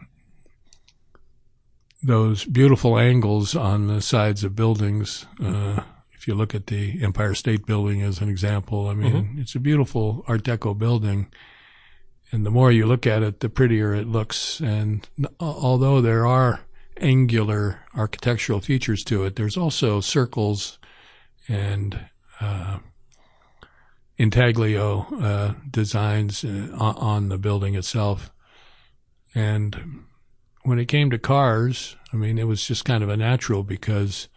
those 2.03 2.45
beautiful 2.45 2.99
angles 2.99 3.57
on 3.57 3.87
the 3.87 4.03
sides 4.03 4.45
of 4.45 4.55
buildings. 4.55 5.26
Uh, 5.43 5.81
if 6.14 6.29
you 6.29 6.35
look 6.35 6.55
at 6.55 6.67
the 6.67 7.03
Empire 7.03 7.35
State 7.35 7.67
Building 7.67 8.03
as 8.03 8.21
an 8.21 8.29
example, 8.29 8.88
I 8.88 8.95
mean, 8.95 9.12
mm-hmm. 9.12 9.41
it's 9.41 9.55
a 9.55 9.61
beautiful 9.61 10.25
Art 10.29 10.43
Deco 10.43 10.76
building. 10.76 11.29
And 12.31 12.45
the 12.45 12.50
more 12.50 12.73
you 12.73 12.87
look 12.87 13.07
at 13.07 13.23
it, 13.23 13.41
the 13.41 13.49
prettier 13.49 13.95
it 13.95 14.07
looks. 14.07 14.61
And 14.61 15.07
although 15.38 16.00
there 16.00 16.26
are 16.26 16.61
angular 16.99 17.81
architectural 17.95 18.61
features 18.61 19.05
to 19.05 19.25
it, 19.25 19.37
there's 19.37 19.57
also 19.57 20.00
circles 20.00 20.79
and 21.49 22.07
uh, 22.41 22.79
intaglio 24.17 25.07
uh, 25.21 25.55
designs 25.71 26.45
uh, 26.45 26.69
on 26.79 27.29
the 27.29 27.38
building 27.38 27.75
itself. 27.75 28.31
And 29.35 30.05
when 30.62 30.79
it 30.79 30.87
came 30.87 31.11
to 31.11 31.19
cars, 31.19 31.97
I 32.12 32.17
mean, 32.17 32.38
it 32.38 32.47
was 32.47 32.67
just 32.67 32.85
kind 32.85 33.03
of 33.03 33.09
a 33.09 33.17
natural 33.17 33.62
because 33.62 34.29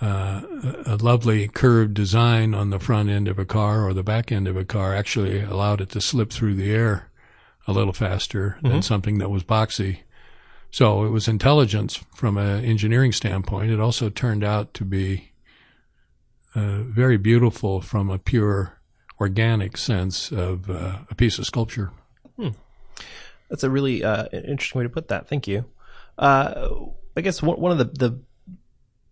uh, 0.00 0.42
a 0.86 0.96
lovely 0.96 1.48
curved 1.48 1.94
design 1.94 2.54
on 2.54 2.70
the 2.70 2.78
front 2.78 3.10
end 3.10 3.28
of 3.28 3.38
a 3.38 3.44
car 3.44 3.84
or 3.84 3.92
the 3.92 4.02
back 4.02 4.30
end 4.30 4.46
of 4.46 4.56
a 4.56 4.64
car 4.64 4.94
actually 4.94 5.40
allowed 5.42 5.80
it 5.80 5.90
to 5.90 6.00
slip 6.00 6.30
through 6.30 6.54
the 6.54 6.72
air 6.72 7.10
a 7.66 7.72
little 7.72 7.92
faster 7.92 8.56
mm-hmm. 8.58 8.68
than 8.68 8.82
something 8.82 9.18
that 9.18 9.28
was 9.28 9.44
boxy. 9.44 10.00
So 10.70 11.04
it 11.04 11.10
was 11.10 11.28
intelligence 11.28 11.98
from 12.14 12.38
an 12.38 12.64
engineering 12.64 13.12
standpoint. 13.12 13.70
It 13.70 13.80
also 13.80 14.08
turned 14.08 14.44
out 14.44 14.74
to 14.74 14.84
be 14.84 15.32
uh, 16.54 16.82
very 16.82 17.16
beautiful 17.16 17.80
from 17.80 18.10
a 18.10 18.18
pure 18.18 18.80
organic 19.20 19.76
sense 19.76 20.30
of 20.32 20.70
uh, 20.70 20.98
a 21.10 21.14
piece 21.14 21.38
of 21.38 21.46
sculpture. 21.46 21.92
Hmm. 22.36 22.50
That's 23.50 23.64
a 23.64 23.70
really 23.70 24.04
uh, 24.04 24.26
interesting 24.32 24.78
way 24.78 24.84
to 24.84 24.88
put 24.88 25.08
that. 25.08 25.28
Thank 25.28 25.46
you. 25.46 25.66
Uh, 26.16 26.68
I 27.16 27.20
guess 27.20 27.42
one, 27.42 27.72
of 27.72 27.78
the, 27.78 27.84
the 27.84 28.20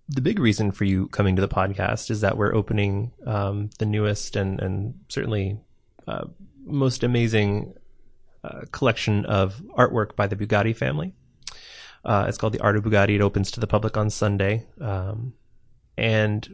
the 0.09 0.21
big 0.21 0.39
reason 0.39 0.71
for 0.71 0.85
you 0.85 1.09
coming 1.09 1.35
to 1.35 1.43
the 1.43 1.49
podcast 1.49 2.11
is 2.11 2.21
that 2.21 2.37
we're 2.37 2.55
opening 2.55 3.13
um, 3.27 3.71
the 3.79 3.87
newest 3.87 4.37
and 4.37 4.61
and 4.61 4.95
certainly 5.09 5.59
uh, 6.07 6.27
most 6.65 7.03
amazing 7.03 7.75
collection 8.71 9.25
of 9.27 9.61
artwork 9.77 10.15
by 10.15 10.29
the 10.29 10.37
Bugatti 10.37 10.77
family. 10.77 11.13
It's 12.05 12.39
called 12.39 12.53
the 12.53 12.61
Art 12.61 12.77
of 12.77 12.85
Bugatti. 12.85 13.17
It 13.17 13.21
opens 13.21 13.51
to 13.53 13.61
the 13.61 13.67
public 13.67 13.97
on 13.97 14.09
Sunday. 14.09 14.65
Um, 14.81 15.33
and 15.99 16.49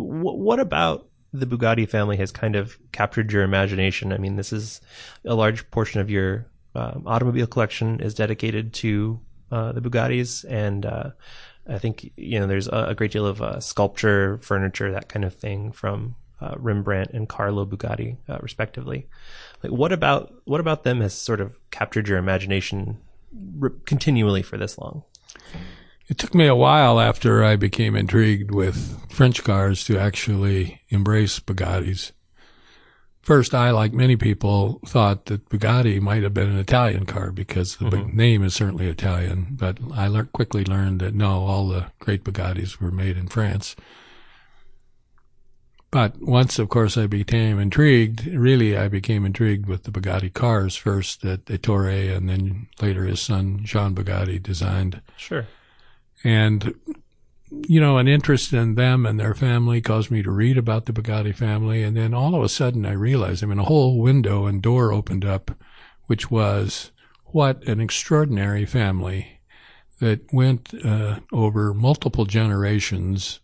what 0.00 0.60
about 0.60 1.08
the 1.32 1.46
Bugatti 1.46 1.88
family 1.88 2.16
has 2.16 2.32
kind 2.32 2.56
of 2.56 2.78
captured 2.92 3.32
your 3.32 3.42
imagination? 3.42 4.12
I 4.12 4.18
mean, 4.18 4.36
this 4.36 4.52
is 4.52 4.80
a 5.24 5.34
large 5.34 5.70
portion 5.70 6.00
of 6.00 6.10
your 6.10 6.46
um, 6.74 7.04
automobile 7.06 7.46
collection 7.46 8.00
is 8.00 8.14
dedicated 8.14 8.72
to 8.74 9.20
uh, 9.50 9.72
the 9.72 9.80
Bugattis 9.80 10.44
and 10.48 10.84
uh, 10.84 11.10
I 11.68 11.78
think 11.78 12.12
you 12.16 12.38
know 12.38 12.46
there's 12.46 12.68
a, 12.68 12.88
a 12.88 12.94
great 12.94 13.10
deal 13.10 13.26
of 13.26 13.42
uh, 13.42 13.60
sculpture, 13.60 14.38
furniture, 14.38 14.92
that 14.92 15.08
kind 15.08 15.24
of 15.24 15.34
thing 15.34 15.72
from 15.72 16.16
uh, 16.40 16.54
Rembrandt 16.56 17.10
and 17.10 17.28
Carlo 17.28 17.64
Bugatti, 17.64 18.18
uh, 18.28 18.38
respectively. 18.40 19.06
Like, 19.62 19.72
what 19.72 19.92
about 19.92 20.32
what 20.44 20.60
about 20.60 20.84
them 20.84 21.00
has 21.00 21.14
sort 21.14 21.40
of 21.40 21.58
captured 21.70 22.08
your 22.08 22.18
imagination 22.18 22.98
re- 23.32 23.70
continually 23.84 24.42
for 24.42 24.56
this 24.56 24.78
long? 24.78 25.02
It 26.08 26.18
took 26.18 26.34
me 26.34 26.46
a 26.46 26.54
while 26.54 27.00
after 27.00 27.42
I 27.42 27.56
became 27.56 27.96
intrigued 27.96 28.52
with 28.52 29.10
French 29.10 29.42
cars 29.42 29.82
to 29.84 29.98
actually 29.98 30.80
embrace 30.88 31.40
Bugattis. 31.40 32.12
First, 33.22 33.54
I, 33.54 33.72
like 33.72 33.92
many 33.92 34.14
people, 34.14 34.78
thought 34.86 35.24
that 35.24 35.48
Bugatti 35.48 36.00
might 36.00 36.22
have 36.22 36.32
been 36.32 36.48
an 36.48 36.60
Italian 36.60 37.06
car 37.06 37.32
because 37.32 37.74
the 37.76 37.86
mm-hmm. 37.86 38.16
name 38.16 38.44
is 38.44 38.54
certainly 38.54 38.86
Italian. 38.86 39.48
But 39.50 39.78
I 39.92 40.06
le- 40.06 40.26
quickly 40.26 40.64
learned 40.64 41.00
that 41.00 41.12
no, 41.12 41.44
all 41.44 41.66
the 41.66 41.86
great 41.98 42.22
Bugattis 42.22 42.80
were 42.80 42.92
made 42.92 43.16
in 43.16 43.26
France. 43.26 43.74
But 45.90 46.20
once, 46.20 46.60
of 46.60 46.68
course, 46.68 46.96
I 46.96 47.08
became 47.08 47.58
intrigued. 47.58 48.26
Really, 48.26 48.76
I 48.76 48.86
became 48.86 49.26
intrigued 49.26 49.66
with 49.66 49.82
the 49.82 49.90
Bugatti 49.90 50.32
cars 50.32 50.76
first 50.76 51.22
that 51.22 51.46
Ettore 51.46 52.14
and 52.16 52.28
then 52.28 52.68
later 52.80 53.06
his 53.06 53.20
son 53.20 53.60
Jean 53.64 53.92
Bugatti 53.92 54.40
designed. 54.40 55.00
Sure. 55.16 55.48
And 56.24 56.74
you 57.50 57.80
know, 57.80 57.98
an 57.98 58.08
interest 58.08 58.52
in 58.52 58.74
them 58.74 59.06
and 59.06 59.18
their 59.18 59.34
family 59.34 59.80
caused 59.80 60.10
me 60.10 60.22
to 60.22 60.30
read 60.30 60.58
about 60.58 60.86
the 60.86 60.92
Bugatti 60.92 61.34
family. 61.34 61.82
And 61.82 61.96
then 61.96 62.12
all 62.12 62.34
of 62.34 62.42
a 62.42 62.48
sudden 62.48 62.84
I 62.84 62.92
realized, 62.92 63.42
I 63.42 63.46
mean, 63.46 63.58
a 63.58 63.64
whole 63.64 64.00
window 64.00 64.46
and 64.46 64.60
door 64.60 64.92
opened 64.92 65.24
up, 65.24 65.52
which 66.06 66.30
was 66.30 66.90
what 67.26 67.62
an 67.68 67.80
extraordinary 67.80 68.66
family 68.66 69.40
that 70.00 70.32
went 70.32 70.74
uh, 70.84 71.20
over 71.32 71.72
multiple 71.72 72.24
generations 72.24 73.40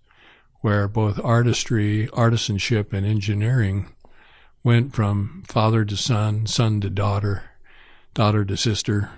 where 0.61 0.87
both 0.87 1.19
artistry, 1.25 2.09
artisanship, 2.13 2.93
and 2.93 3.07
engineering 3.07 3.93
went 4.63 4.95
from 4.95 5.43
father 5.49 5.85
to 5.85 5.97
son, 5.97 6.47
son 6.47 6.81
to 6.81 6.91
daughter, 6.91 7.51
daughter 8.15 8.45
to 8.45 8.57
sister, 8.57 9.11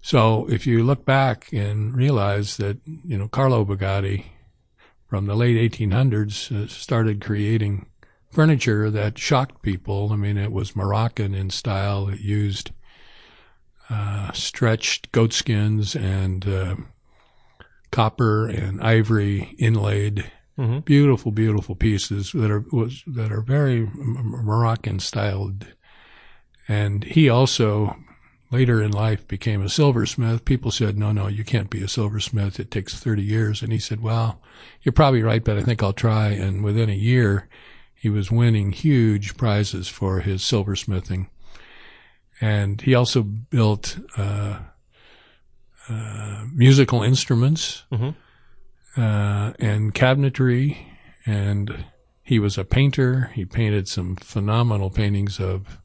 so 0.00 0.48
if 0.48 0.66
you 0.66 0.82
look 0.82 1.04
back 1.04 1.52
and 1.52 1.94
realize 1.94 2.56
that, 2.56 2.78
you 2.84 3.18
know, 3.18 3.28
Carlo 3.28 3.64
Bugatti 3.64 4.26
from 5.06 5.26
the 5.26 5.34
late 5.34 5.72
1800s 5.72 6.52
uh, 6.52 6.68
started 6.68 7.20
creating 7.20 7.86
furniture 8.30 8.90
that 8.90 9.18
shocked 9.18 9.62
people. 9.62 10.12
I 10.12 10.16
mean, 10.16 10.36
it 10.36 10.52
was 10.52 10.76
Moroccan 10.76 11.34
in 11.34 11.50
style. 11.50 12.08
It 12.08 12.20
used 12.20 12.70
uh, 13.90 14.32
stretched 14.32 15.10
goatskins 15.12 15.96
and 15.96 16.46
uh, 16.46 16.76
copper 17.90 18.48
and 18.48 18.82
ivory 18.82 19.54
inlaid. 19.58 20.30
Mm-hmm. 20.58 20.80
Beautiful, 20.80 21.30
beautiful 21.32 21.76
pieces 21.76 22.32
that 22.32 22.50
are 22.50 22.64
was 22.72 23.04
that 23.06 23.30
are 23.30 23.40
very 23.40 23.88
Moroccan 23.94 24.98
styled, 24.98 25.68
and 26.66 27.04
he 27.04 27.28
also 27.28 27.96
later 28.50 28.82
in 28.82 28.90
life 28.90 29.26
became 29.28 29.62
a 29.62 29.68
silversmith. 29.68 30.44
People 30.44 30.70
said, 30.70 30.96
no, 30.96 31.12
no, 31.12 31.26
you 31.26 31.44
can't 31.44 31.70
be 31.70 31.82
a 31.82 31.88
silversmith. 31.88 32.58
It 32.58 32.70
takes 32.70 32.98
30 32.98 33.22
years. 33.22 33.62
And 33.62 33.72
he 33.72 33.78
said, 33.78 34.02
well, 34.02 34.40
you're 34.82 34.92
probably 34.92 35.22
right, 35.22 35.44
but 35.44 35.58
I 35.58 35.62
think 35.62 35.82
I'll 35.82 35.92
try. 35.92 36.28
And 36.28 36.64
within 36.64 36.88
a 36.88 36.94
year, 36.94 37.48
he 37.94 38.08
was 38.08 38.30
winning 38.30 38.72
huge 38.72 39.36
prizes 39.36 39.88
for 39.88 40.20
his 40.20 40.42
silversmithing. 40.42 41.28
And 42.40 42.80
he 42.80 42.94
also 42.94 43.22
built, 43.22 43.98
uh, 44.16 44.60
uh, 45.88 46.44
musical 46.54 47.02
instruments, 47.02 47.84
mm-hmm. 47.90 49.00
uh, 49.00 49.52
and 49.58 49.94
cabinetry. 49.94 50.76
And 51.26 51.84
he 52.22 52.38
was 52.38 52.56
a 52.56 52.64
painter. 52.64 53.30
He 53.34 53.44
painted 53.44 53.88
some 53.88 54.16
phenomenal 54.16 54.90
paintings 54.90 55.40
of 55.40 55.78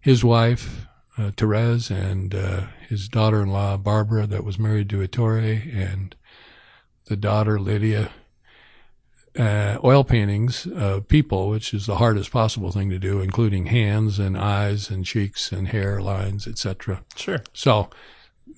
his 0.00 0.22
wife, 0.22 0.86
uh, 1.20 1.30
Therese 1.36 1.90
and 1.90 2.34
uh, 2.34 2.66
his 2.88 3.08
daughter-in-law 3.08 3.76
Barbara, 3.78 4.26
that 4.26 4.44
was 4.44 4.58
married 4.58 4.88
to 4.90 5.02
Ettore, 5.02 5.62
and 5.72 6.14
the 7.06 7.16
daughter 7.16 7.58
Lydia. 7.60 8.10
Uh, 9.38 9.78
oil 9.84 10.02
paintings 10.02 10.66
of 10.66 11.06
people, 11.06 11.48
which 11.48 11.72
is 11.72 11.86
the 11.86 11.96
hardest 11.96 12.32
possible 12.32 12.72
thing 12.72 12.90
to 12.90 12.98
do, 12.98 13.20
including 13.20 13.66
hands 13.66 14.18
and 14.18 14.36
eyes 14.36 14.90
and 14.90 15.04
cheeks 15.04 15.52
and 15.52 15.68
hair 15.68 16.02
lines, 16.02 16.48
etc. 16.48 17.04
Sure. 17.14 17.40
So 17.52 17.90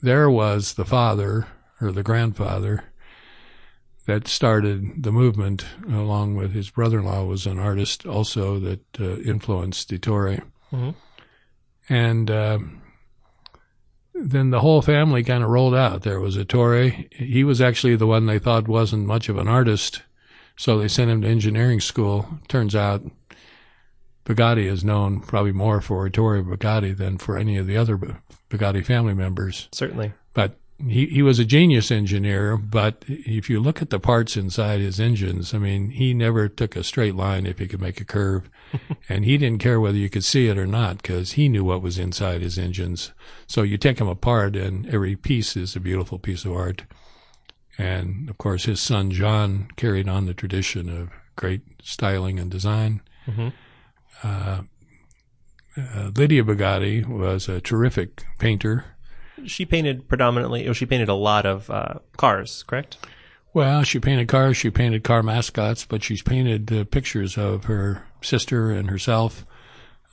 there 0.00 0.30
was 0.30 0.74
the 0.74 0.86
father 0.86 1.46
or 1.78 1.92
the 1.92 2.02
grandfather 2.02 2.84
that 4.06 4.26
started 4.26 5.02
the 5.02 5.12
movement, 5.12 5.66
along 5.86 6.36
with 6.36 6.52
his 6.52 6.70
brother-in-law 6.70 7.24
was 7.26 7.46
an 7.46 7.58
artist 7.58 8.06
also 8.06 8.58
that 8.60 8.80
uh, 8.98 9.18
influenced 9.18 9.92
Ettore 9.92 10.40
Mhm. 10.72 10.94
And 11.88 12.30
uh, 12.30 12.58
then 14.14 14.50
the 14.50 14.60
whole 14.60 14.82
family 14.82 15.24
kind 15.24 15.42
of 15.42 15.50
rolled 15.50 15.74
out. 15.74 16.02
There 16.02 16.20
was 16.20 16.36
Ettore. 16.36 16.90
He 17.12 17.44
was 17.44 17.60
actually 17.60 17.96
the 17.96 18.06
one 18.06 18.26
they 18.26 18.38
thought 18.38 18.68
wasn't 18.68 19.06
much 19.06 19.28
of 19.28 19.38
an 19.38 19.48
artist, 19.48 20.02
so 20.56 20.78
they 20.78 20.88
sent 20.88 21.10
him 21.10 21.22
to 21.22 21.28
engineering 21.28 21.80
school. 21.80 22.28
Turns 22.48 22.74
out 22.74 23.02
Bugatti 24.24 24.66
is 24.66 24.84
known 24.84 25.20
probably 25.20 25.52
more 25.52 25.80
for 25.80 26.06
Ettore 26.06 26.42
Bugatti 26.42 26.96
than 26.96 27.18
for 27.18 27.36
any 27.36 27.56
of 27.56 27.66
the 27.66 27.76
other 27.76 27.96
Bu- 27.96 28.14
Bugatti 28.50 28.84
family 28.84 29.14
members. 29.14 29.68
Certainly. 29.72 30.12
But 30.34 30.58
he, 30.86 31.06
he 31.06 31.22
was 31.22 31.38
a 31.38 31.44
genius 31.44 31.90
engineer, 31.90 32.56
but 32.56 33.04
if 33.08 33.48
you 33.48 33.60
look 33.60 33.82
at 33.82 33.90
the 33.90 34.00
parts 34.00 34.36
inside 34.36 34.80
his 34.80 34.98
engines, 34.98 35.54
I 35.54 35.58
mean, 35.58 35.90
he 35.90 36.14
never 36.14 36.48
took 36.48 36.76
a 36.76 36.84
straight 36.84 37.14
line 37.14 37.46
if 37.46 37.58
he 37.58 37.68
could 37.68 37.80
make 37.80 38.00
a 38.00 38.04
curve. 38.04 38.48
and 39.08 39.24
he 39.24 39.38
didn't 39.38 39.60
care 39.60 39.80
whether 39.80 39.98
you 39.98 40.08
could 40.08 40.24
see 40.24 40.48
it 40.48 40.58
or 40.58 40.66
not 40.66 40.98
because 40.98 41.32
he 41.32 41.48
knew 41.48 41.64
what 41.64 41.82
was 41.82 41.98
inside 41.98 42.40
his 42.40 42.58
engines. 42.58 43.12
So 43.46 43.62
you 43.62 43.76
take 43.76 43.98
them 43.98 44.08
apart 44.08 44.56
and 44.56 44.86
every 44.88 45.16
piece 45.16 45.56
is 45.56 45.76
a 45.76 45.80
beautiful 45.80 46.18
piece 46.18 46.44
of 46.44 46.52
art. 46.52 46.84
And 47.78 48.28
of 48.28 48.38
course, 48.38 48.64
his 48.64 48.80
son 48.80 49.10
John 49.10 49.68
carried 49.76 50.08
on 50.08 50.26
the 50.26 50.34
tradition 50.34 50.88
of 50.88 51.10
great 51.36 51.62
styling 51.82 52.38
and 52.38 52.50
design. 52.50 53.00
Mhm. 53.26 53.52
Uh, 54.22 54.62
uh, 55.76 56.10
Lydia 56.14 56.44
Bugatti 56.44 57.06
was 57.06 57.48
a 57.48 57.60
terrific 57.60 58.22
painter. 58.38 58.91
She 59.46 59.64
painted 59.64 60.08
predominantly, 60.08 60.66
or 60.68 60.74
she 60.74 60.86
painted 60.86 61.08
a 61.08 61.14
lot 61.14 61.46
of 61.46 61.70
uh, 61.70 61.94
cars, 62.16 62.62
correct? 62.66 62.98
Well, 63.54 63.82
she 63.82 63.98
painted 63.98 64.28
cars, 64.28 64.56
she 64.56 64.70
painted 64.70 65.04
car 65.04 65.22
mascots, 65.22 65.84
but 65.84 66.02
she's 66.02 66.22
painted 66.22 66.72
uh, 66.72 66.84
pictures 66.84 67.36
of 67.36 67.64
her 67.64 68.06
sister 68.22 68.70
and 68.70 68.88
herself 68.88 69.44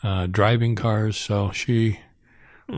uh, 0.03 0.27
driving 0.27 0.75
cars. 0.75 1.15
So 1.17 1.51
she 1.51 1.99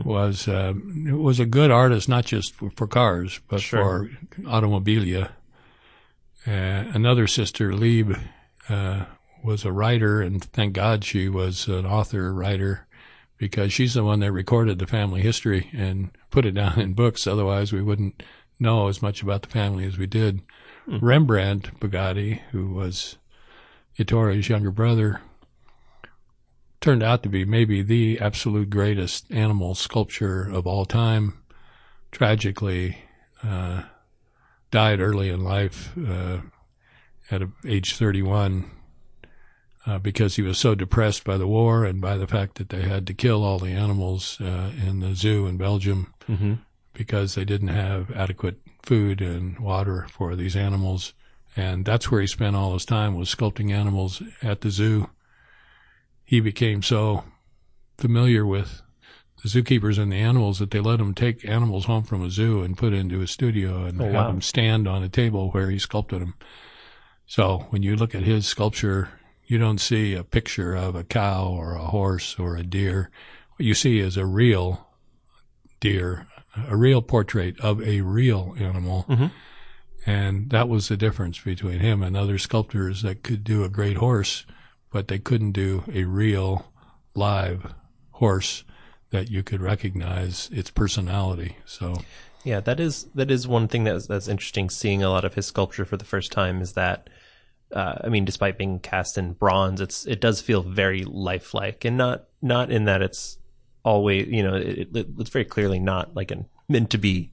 was 0.04 0.48
uh, 0.48 0.72
was 1.06 1.38
a 1.40 1.46
good 1.46 1.70
artist, 1.70 2.08
not 2.08 2.24
just 2.24 2.54
for, 2.54 2.70
for 2.70 2.86
cars, 2.86 3.40
but 3.48 3.60
Sure. 3.60 4.08
for 4.08 4.42
automobilia. 4.42 5.30
Uh, 6.46 6.50
another 6.94 7.26
sister, 7.26 7.74
L'Ebé, 7.74 8.20
uh, 8.68 9.04
was 9.44 9.64
a 9.64 9.72
writer, 9.72 10.20
and 10.22 10.42
thank 10.42 10.72
God 10.74 11.04
she 11.04 11.28
was 11.28 11.66
an 11.68 11.86
author 11.86 12.32
writer 12.32 12.86
because 13.42 13.72
she's 13.72 13.94
the 13.94 14.04
one 14.04 14.20
that 14.20 14.30
recorded 14.30 14.78
the 14.78 14.86
family 14.86 15.20
history 15.20 15.68
and 15.72 16.16
put 16.30 16.46
it 16.46 16.52
down 16.52 16.78
in 16.78 16.92
books. 16.92 17.26
Otherwise, 17.26 17.72
we 17.72 17.82
wouldn't 17.82 18.22
know 18.60 18.86
as 18.86 19.02
much 19.02 19.20
about 19.20 19.42
the 19.42 19.48
family 19.48 19.84
as 19.84 19.98
we 19.98 20.06
did. 20.06 20.42
Rembrandt 20.86 21.80
Bugatti, 21.80 22.40
who 22.52 22.68
was 22.68 23.16
Ettore's 23.98 24.48
younger 24.48 24.70
brother, 24.70 25.22
turned 26.80 27.02
out 27.02 27.24
to 27.24 27.28
be 27.28 27.44
maybe 27.44 27.82
the 27.82 28.20
absolute 28.20 28.70
greatest 28.70 29.28
animal 29.32 29.74
sculpture 29.74 30.48
of 30.48 30.64
all 30.64 30.84
time. 30.84 31.42
Tragically, 32.12 32.98
uh, 33.42 33.82
died 34.70 35.00
early 35.00 35.30
in 35.30 35.42
life 35.42 35.90
uh, 35.98 36.42
at 37.28 37.42
age 37.66 37.96
31 37.96 38.70
uh, 39.86 39.98
because 39.98 40.36
he 40.36 40.42
was 40.42 40.58
so 40.58 40.74
depressed 40.74 41.24
by 41.24 41.36
the 41.36 41.46
war 41.46 41.84
and 41.84 42.00
by 42.00 42.16
the 42.16 42.26
fact 42.26 42.56
that 42.56 42.68
they 42.68 42.82
had 42.82 43.06
to 43.06 43.14
kill 43.14 43.42
all 43.44 43.58
the 43.58 43.70
animals 43.72 44.40
uh, 44.40 44.70
in 44.86 45.00
the 45.00 45.14
zoo 45.14 45.46
in 45.46 45.56
Belgium 45.56 46.12
Mm-hmm. 46.28 46.54
because 46.92 47.34
they 47.34 47.44
didn't 47.44 47.68
have 47.68 48.10
adequate 48.12 48.60
food 48.84 49.20
and 49.20 49.58
water 49.58 50.06
for 50.10 50.36
these 50.36 50.54
animals. 50.54 51.14
And 51.56 51.84
that's 51.84 52.10
where 52.10 52.20
he 52.20 52.26
spent 52.28 52.54
all 52.56 52.74
his 52.74 52.84
time 52.84 53.16
was 53.16 53.28
sculpting 53.34 53.72
animals 53.72 54.22
at 54.40 54.60
the 54.60 54.70
zoo. 54.70 55.10
He 56.24 56.38
became 56.40 56.82
so 56.82 57.24
familiar 57.98 58.46
with 58.46 58.82
the 59.42 59.48
zookeepers 59.48 59.98
and 59.98 60.12
the 60.12 60.16
animals 60.16 60.60
that 60.60 60.70
they 60.70 60.78
let 60.80 61.00
him 61.00 61.12
take 61.14 61.44
animals 61.46 61.86
home 61.86 62.04
from 62.04 62.22
a 62.24 62.30
zoo 62.30 62.62
and 62.62 62.78
put 62.78 62.92
into 62.92 63.20
a 63.20 63.26
studio 63.26 63.84
and 63.84 64.00
Oh, 64.00 64.04
have 64.04 64.14
wow. 64.14 64.26
them 64.28 64.40
stand 64.40 64.86
on 64.86 65.02
a 65.02 65.08
table 65.08 65.50
where 65.50 65.70
he 65.70 65.78
sculpted 65.80 66.22
them. 66.22 66.34
So 67.26 67.66
when 67.70 67.82
you 67.82 67.96
look 67.96 68.14
at 68.14 68.22
his 68.22 68.46
sculpture, 68.46 69.10
you 69.46 69.58
don't 69.58 69.80
see 69.80 70.14
a 70.14 70.24
picture 70.24 70.74
of 70.74 70.94
a 70.94 71.04
cow 71.04 71.46
or 71.46 71.74
a 71.74 71.86
horse 71.86 72.38
or 72.38 72.56
a 72.56 72.62
deer. 72.62 73.10
What 73.56 73.66
you 73.66 73.74
see 73.74 73.98
is 73.98 74.16
a 74.16 74.26
real 74.26 74.88
deer, 75.80 76.26
a 76.68 76.76
real 76.76 77.02
portrait 77.02 77.58
of 77.60 77.82
a 77.82 78.00
real 78.02 78.54
animal. 78.58 79.04
Mhm. 79.08 79.30
And 80.06 80.50
that 80.50 80.68
was 80.68 80.88
the 80.88 80.96
difference 80.96 81.38
between 81.40 81.80
him 81.80 82.02
and 82.02 82.16
other 82.16 82.38
sculptors 82.38 83.02
that 83.02 83.22
could 83.22 83.44
do 83.44 83.62
a 83.62 83.68
great 83.68 83.98
horse, 83.98 84.44
but 84.90 85.08
they 85.08 85.18
couldn't 85.18 85.52
do 85.52 85.84
a 85.92 86.04
real 86.04 86.72
live 87.14 87.72
horse 88.12 88.64
that 89.10 89.30
you 89.30 89.42
could 89.42 89.60
recognize 89.60 90.48
its 90.52 90.70
personality. 90.70 91.58
So 91.66 92.02
Yeah, 92.44 92.60
that 92.60 92.80
is 92.80 93.04
that 93.14 93.30
is 93.30 93.46
one 93.46 93.68
thing 93.68 93.84
that's 93.84 94.06
that's 94.06 94.26
interesting. 94.26 94.70
Seeing 94.70 95.02
a 95.02 95.10
lot 95.10 95.24
of 95.24 95.34
his 95.34 95.46
sculpture 95.46 95.84
for 95.84 95.96
the 95.96 96.04
first 96.04 96.32
time 96.32 96.60
is 96.60 96.72
that, 96.72 97.08
uh, 97.72 97.98
I 98.04 98.08
mean, 98.08 98.24
despite 98.24 98.58
being 98.58 98.78
cast 98.78 99.16
in 99.16 99.32
bronze, 99.32 99.80
it's 99.80 100.06
it 100.06 100.20
does 100.20 100.40
feel 100.40 100.62
very 100.62 101.04
lifelike, 101.04 101.84
and 101.84 101.96
not 101.96 102.24
not 102.40 102.70
in 102.70 102.84
that 102.84 103.02
it's 103.02 103.38
always 103.84 104.28
you 104.28 104.42
know 104.42 104.54
it, 104.54 104.88
it, 104.94 105.06
it's 105.18 105.30
very 105.30 105.44
clearly 105.44 105.78
not 105.78 106.14
like 106.14 106.30
an 106.30 106.46
meant 106.68 106.90
to 106.90 106.98
be, 106.98 107.32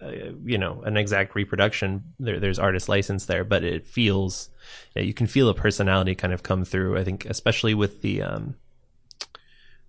uh, 0.00 0.10
you 0.44 0.58
know, 0.58 0.82
an 0.82 0.96
exact 0.96 1.34
reproduction. 1.34 2.14
There, 2.18 2.40
there's 2.40 2.58
artist 2.58 2.88
license 2.88 3.26
there, 3.26 3.44
but 3.44 3.64
it 3.64 3.86
feels 3.86 4.50
you 4.94 5.14
can 5.14 5.26
feel 5.26 5.48
a 5.48 5.54
personality 5.54 6.14
kind 6.14 6.32
of 6.32 6.42
come 6.42 6.64
through. 6.64 6.96
I 6.96 7.04
think 7.04 7.26
especially 7.26 7.74
with 7.74 8.02
the 8.02 8.22
um, 8.22 8.56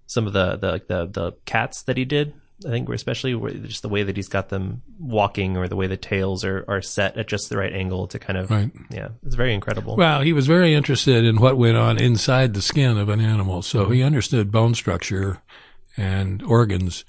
some 0.06 0.28
of 0.28 0.34
the 0.34 0.56
the 0.58 0.82
the 0.88 1.06
the 1.06 1.32
cats 1.45 1.82
that 1.84 1.97
he 1.97 2.06
did. 2.06 2.34
I 2.65 2.69
think 2.69 2.89
especially 2.89 3.33
just 3.67 3.83
the 3.83 3.89
way 3.89 4.01
that 4.01 4.15
he's 4.15 4.29
got 4.29 4.49
them 4.49 4.81
walking 4.99 5.57
or 5.57 5.67
the 5.67 5.75
way 5.75 5.85
the 5.85 5.97
tails 5.97 6.43
are, 6.43 6.65
are 6.67 6.81
set 6.81 7.15
at 7.15 7.27
just 7.27 7.49
the 7.49 7.57
right 7.57 7.71
angle 7.71 8.07
to 8.07 8.17
kind 8.17 8.37
of 8.37 8.49
Right. 8.49 8.71
yeah, 8.89 9.09
it's 9.23 9.35
very 9.35 9.53
incredible. 9.53 9.95
Well, 9.95 10.21
he 10.21 10.33
was 10.33 10.47
very 10.47 10.73
interested 10.73 11.23
in 11.23 11.39
what 11.39 11.57
went 11.57 11.77
on 11.77 11.99
inside 11.99 12.55
the 12.55 12.61
skin 12.63 12.97
of 12.97 13.09
an 13.09 13.21
animal. 13.21 13.61
So 13.61 13.89
he 13.89 14.01
understood 14.01 14.51
bone 14.51 14.73
structure 14.73 15.41
and 15.95 16.41
organs. 16.41 17.05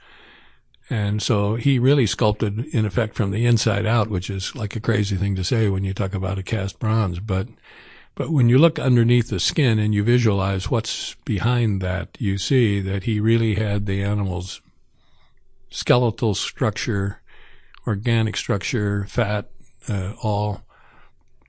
And 0.90 1.22
so 1.22 1.54
he 1.54 1.78
really 1.78 2.06
sculpted 2.06 2.66
in 2.74 2.84
effect 2.84 3.14
from 3.14 3.30
the 3.30 3.46
inside 3.46 3.86
out, 3.86 4.08
which 4.08 4.28
is 4.28 4.54
like 4.54 4.76
a 4.76 4.80
crazy 4.80 5.16
thing 5.16 5.34
to 5.36 5.44
say 5.44 5.70
when 5.70 5.84
you 5.84 5.94
talk 5.94 6.14
about 6.14 6.38
a 6.38 6.42
cast 6.42 6.78
bronze. 6.78 7.20
But, 7.20 7.48
but 8.14 8.30
when 8.30 8.50
you 8.50 8.58
look 8.58 8.78
underneath 8.78 9.28
the 9.28 9.40
skin 9.40 9.78
and 9.78 9.94
you 9.94 10.02
visualize 10.02 10.70
what's 10.70 11.14
behind 11.24 11.80
that, 11.80 12.16
you 12.18 12.36
see 12.36 12.80
that 12.82 13.04
he 13.04 13.18
really 13.18 13.54
had 13.54 13.86
the 13.86 14.02
animal's 14.02 14.60
skeletal 15.70 16.34
structure, 16.34 17.20
organic 17.86 18.36
structure, 18.36 19.06
fat, 19.08 19.50
uh, 19.88 20.12
all 20.22 20.62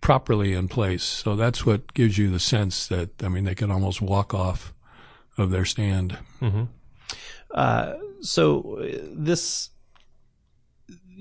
properly 0.01 0.53
in 0.53 0.67
place. 0.67 1.03
So 1.03 1.35
that's 1.35 1.65
what 1.65 1.93
gives 1.93 2.17
you 2.17 2.29
the 2.29 2.39
sense 2.39 2.87
that, 2.87 3.23
I 3.23 3.27
mean, 3.27 3.43
they 3.43 3.55
can 3.55 3.71
almost 3.71 4.01
walk 4.01 4.33
off 4.33 4.73
of 5.37 5.51
their 5.51 5.65
stand. 5.65 6.17
Uh, 7.51 7.95
so 8.21 8.79
uh, 8.79 8.97
this 9.11 9.69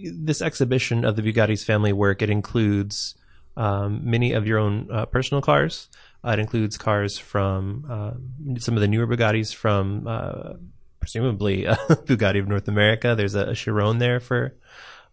this 0.00 0.40
exhibition 0.40 1.04
of 1.04 1.16
the 1.16 1.22
Bugatti's 1.22 1.64
family 1.64 1.92
work 1.92 2.22
it 2.22 2.30
includes 2.30 3.16
um, 3.56 4.00
many 4.08 4.32
of 4.32 4.46
your 4.46 4.58
own 4.58 4.88
uh, 4.92 5.06
personal 5.06 5.42
cars. 5.42 5.88
Uh, 6.24 6.30
it 6.30 6.38
includes 6.38 6.78
cars 6.78 7.18
from 7.18 7.84
um, 7.90 8.58
some 8.58 8.74
of 8.74 8.80
the 8.80 8.88
newer 8.88 9.06
Bugattis 9.06 9.52
from 9.52 10.06
uh, 10.06 10.52
presumably 11.08 11.66
uh, 11.66 11.74
Bugatti 11.88 12.38
of 12.38 12.48
North 12.48 12.68
America. 12.68 13.14
There's 13.14 13.34
a, 13.34 13.46
a 13.46 13.54
Chiron 13.54 13.98
there 13.98 14.20
for 14.20 14.54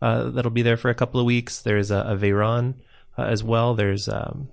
uh, 0.02 0.30
that'll 0.30 0.52
be 0.52 0.62
there 0.62 0.76
for 0.76 0.90
a 0.90 0.94
couple 0.94 1.22
of 1.22 1.26
weeks. 1.26 1.62
There's 1.62 1.90
a, 1.90 2.00
a 2.00 2.18
Veyron 2.18 2.74
uh, 3.18 3.24
as 3.24 3.46
well. 3.46 3.76
There's 3.76 4.10
um, 4.10 4.50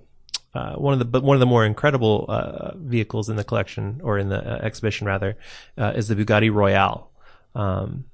uh, 0.53 0.75
one 0.75 0.93
of 0.93 0.99
the 0.99 1.05
but 1.05 1.21
one 1.21 1.35
of 1.35 1.41
the 1.41 1.45
more 1.45 1.65
incredible 1.65 2.25
uh, 2.29 2.71
vehicles 2.77 3.27
in 3.27 3.35
the 3.35 3.43
collection 3.43 3.99
or 4.05 4.17
in 4.17 4.29
the 4.29 4.39
uh, 4.39 4.59
exhibition 4.63 5.05
rather 5.05 5.37
uh, 5.77 5.91
is 5.93 6.07
the 6.07 6.15
Bugatti 6.15 6.49
Royale, 6.53 7.11
um, 7.55 8.05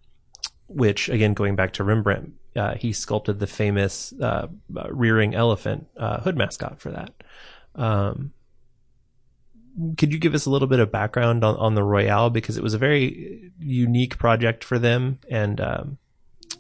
which 0.68 1.08
again 1.08 1.36
going 1.36 1.56
back 1.56 1.74
to 1.74 1.84
Rembrandt, 1.84 2.34
uh, 2.56 2.74
he 2.76 2.92
sculpted 2.92 3.38
the 3.38 3.48
famous 3.48 4.12
uh, 4.20 4.48
rearing 4.90 5.36
elephant 5.36 5.86
hood 5.96 6.36
mascot 6.36 6.82
for 6.82 6.90
that. 6.90 7.14
Um, 7.76 8.34
could 9.98 10.12
you 10.12 10.20
give 10.20 10.34
us 10.34 10.46
a 10.46 10.50
little 10.50 10.68
bit 10.68 10.80
of 10.80 10.92
background 10.92 11.44
on, 11.44 11.56
on 11.56 11.76
the 11.76 11.84
Royale 11.84 12.30
because 12.30 12.58
it 12.58 12.64
was 12.64 12.74
a 12.74 12.78
very 12.78 13.52
unique 13.60 14.18
project 14.18 14.64
for 14.64 14.80
them 14.80 15.20
and 15.30 15.62
um, 15.62 15.98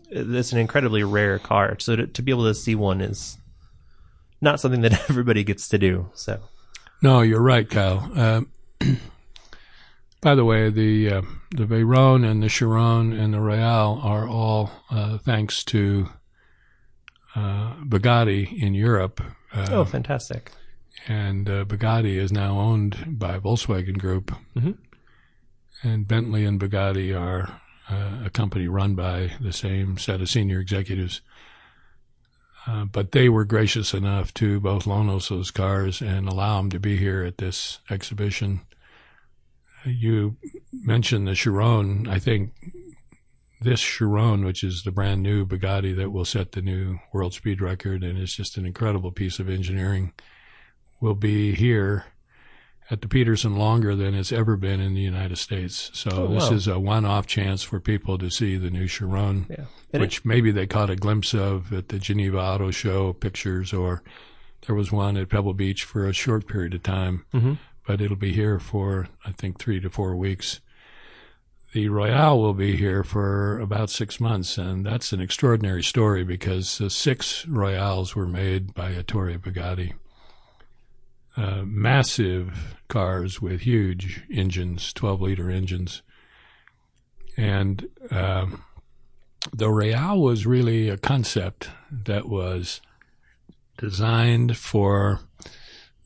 it's 0.10 0.52
an 0.52 0.60
incredibly 0.60 1.04
rare 1.04 1.40
car. 1.40 1.78
So 1.80 1.96
to, 1.96 2.08
to 2.08 2.22
be 2.22 2.32
able 2.32 2.46
to 2.46 2.56
see 2.56 2.76
one 2.76 3.02
is 3.02 3.38
not 4.42 4.60
something 4.60 4.82
that 4.82 4.94
everybody 5.10 5.44
gets 5.44 5.68
to 5.70 5.78
do. 5.78 6.10
So 6.14 6.40
No, 7.02 7.22
you're 7.22 7.42
right, 7.42 7.70
Kyle. 7.70 8.12
Uh, 8.16 8.42
by 10.22 10.36
the 10.36 10.46
way, 10.46 10.70
the 10.70 11.14
uh, 11.14 11.22
the 11.52 11.66
Veyron 11.66 12.30
and 12.30 12.44
the 12.44 12.50
Chiron 12.50 13.14
and 13.14 13.34
the 13.34 13.40
Royale 13.40 14.00
are 14.04 14.28
all 14.28 14.72
uh, 14.90 15.18
thanks 15.18 15.64
to 15.66 16.10
uh, 17.36 17.76
Bugatti 17.84 18.62
in 18.62 18.74
Europe. 18.74 19.22
Uh, 19.54 19.68
oh, 19.72 19.86
fantastic! 19.86 20.52
And 21.08 21.50
uh, 21.50 21.66
Bugatti 21.66 22.16
is 22.18 22.32
now 22.32 22.60
owned 22.60 23.18
by 23.20 23.40
Volkswagen 23.40 23.98
Group. 23.98 24.34
Mhm. 24.56 24.78
and 25.82 26.08
Bentley 26.08 26.44
and 26.44 26.60
Bugatti 26.60 27.18
are 27.18 27.62
uh, 27.90 28.26
a 28.26 28.30
company 28.30 28.68
run 28.68 28.96
by 28.96 29.32
the 29.40 29.54
same 29.54 29.98
set 29.98 30.22
of 30.22 30.30
senior 30.30 30.60
executives. 30.60 31.22
Uh, 32.68 32.86
but 32.86 33.14
they 33.14 33.30
were 33.30 33.46
gracious 33.46 33.94
enough 33.94 34.34
to 34.36 34.60
both 34.60 34.86
loan 34.86 35.10
us 35.10 35.30
those 35.30 35.50
cars 35.52 36.02
and 36.02 36.28
allow 36.28 36.58
them 36.58 36.70
to 36.70 36.80
be 36.80 36.98
here 36.98 37.24
at 37.24 37.38
this 37.38 37.80
exhibition. 37.90 38.62
You 39.86 40.36
mentioned 40.74 41.26
the 41.28 41.34
Chiron. 41.36 42.08
I 42.08 42.20
think 42.20 42.52
this 43.62 43.80
Chiron, 43.80 44.44
which 44.44 44.64
is 44.64 44.84
the 44.84 44.92
brand 44.92 45.24
new 45.24 45.46
Bugatti 45.46 45.96
that 45.96 46.12
will 46.12 46.26
set 46.26 46.52
the 46.52 46.62
new 46.62 47.00
world 47.14 47.34
speed 47.34 47.62
record, 47.62 48.04
and 48.04 48.20
it's 48.20 48.36
just 48.36 48.58
an 48.58 48.66
incredible 48.66 49.12
piece 49.12 49.40
of 49.40 49.50
engineering, 49.50 50.12
will 51.00 51.16
be 51.16 51.54
here 51.54 52.06
at 52.92 53.02
the 53.02 53.08
Petersen 53.08 53.56
longer 53.56 53.96
than 53.96 54.16
it's 54.16 54.32
ever 54.32 54.58
been 54.58 54.80
in 54.80 54.96
the 54.96 55.02
United 55.02 55.38
States. 55.38 55.92
So 55.94 56.10
Oh, 56.12 56.28
this 56.34 56.50
wow. 56.50 56.56
is 56.56 56.68
a 56.68 56.80
one-off 56.80 57.28
chance 57.28 57.62
for 57.62 57.80
people 57.80 58.18
to 58.18 58.30
see 58.32 58.58
the 58.58 58.72
new 58.72 58.88
Chiron, 58.88 59.46
Yeah. 59.50 59.66
Which 60.00 60.26
maybe 60.26 60.52
they 60.52 60.66
caught 60.68 60.90
a 60.90 60.96
glimpse 60.96 61.34
of 61.36 61.72
at 61.72 61.90
the 61.90 62.00
Geneva 62.00 62.40
Auto 62.40 62.72
Show 62.72 63.14
pictures, 63.14 63.74
or 63.74 64.02
there 64.66 64.76
was 64.76 64.92
one 64.92 65.18
at 65.18 65.30
Pebble 65.30 65.54
Beach 65.54 65.84
for 65.84 66.08
a 66.08 66.14
short 66.14 66.48
period 66.48 66.74
of 66.74 66.82
time. 66.84 67.26
Mhm. 67.34 67.58
But 67.88 68.02
it'll 68.02 68.18
be 68.18 68.34
here 68.34 68.60
for 68.60 69.08
I 69.26 69.32
think 69.32 69.60
three 69.60 69.80
to 69.80 69.90
four 69.90 70.16
weeks. 70.16 70.60
The 71.74 71.90
Royale 71.90 72.40
will 72.40 72.56
be 72.56 72.76
here 72.76 73.04
for 73.04 73.60
about 73.60 73.92
six 73.92 74.20
months, 74.20 74.58
and 74.58 74.84
that's 74.84 75.14
an 75.14 75.22
extraordinary 75.22 75.84
story 75.84 76.24
because 76.24 76.82
uh, 76.82 76.90
six 76.90 77.46
Royales 77.48 78.16
were 78.16 78.28
made 78.28 78.74
by 78.74 78.92
Ettore 78.94 79.38
Bugatti. 79.38 79.94
Uh, 81.38 81.62
massive 81.64 82.76
cars 82.88 83.42
with 83.42 83.62
huge 83.62 84.24
engines, 84.32 84.92
12 84.94 85.22
liter 85.22 85.50
engines. 85.50 86.02
And 87.38 87.88
um, 88.12 88.64
the 89.54 89.70
Royale 89.70 90.20
was 90.20 90.46
really 90.46 90.90
a 90.90 90.98
concept 90.98 91.70
that 91.92 92.28
was 92.28 92.82
designed 93.78 94.58
for 94.58 95.22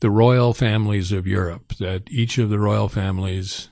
the 0.00 0.10
royal 0.10 0.52
families 0.52 1.10
of 1.12 1.26
Europe, 1.26 1.74
that 1.80 2.02
each 2.10 2.38
of 2.38 2.50
the 2.50 2.58
royal 2.58 2.88
families 2.88 3.70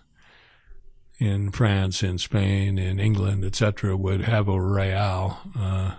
in 1.19 1.51
France, 1.51 2.03
in 2.03 2.19
Spain, 2.19 2.79
in 2.79 2.99
England, 2.99 3.45
etc., 3.45 3.97
would 3.97 4.23
have 4.23 4.49
a 4.49 4.61
Royale, 4.61 5.41
uh, 5.57 5.95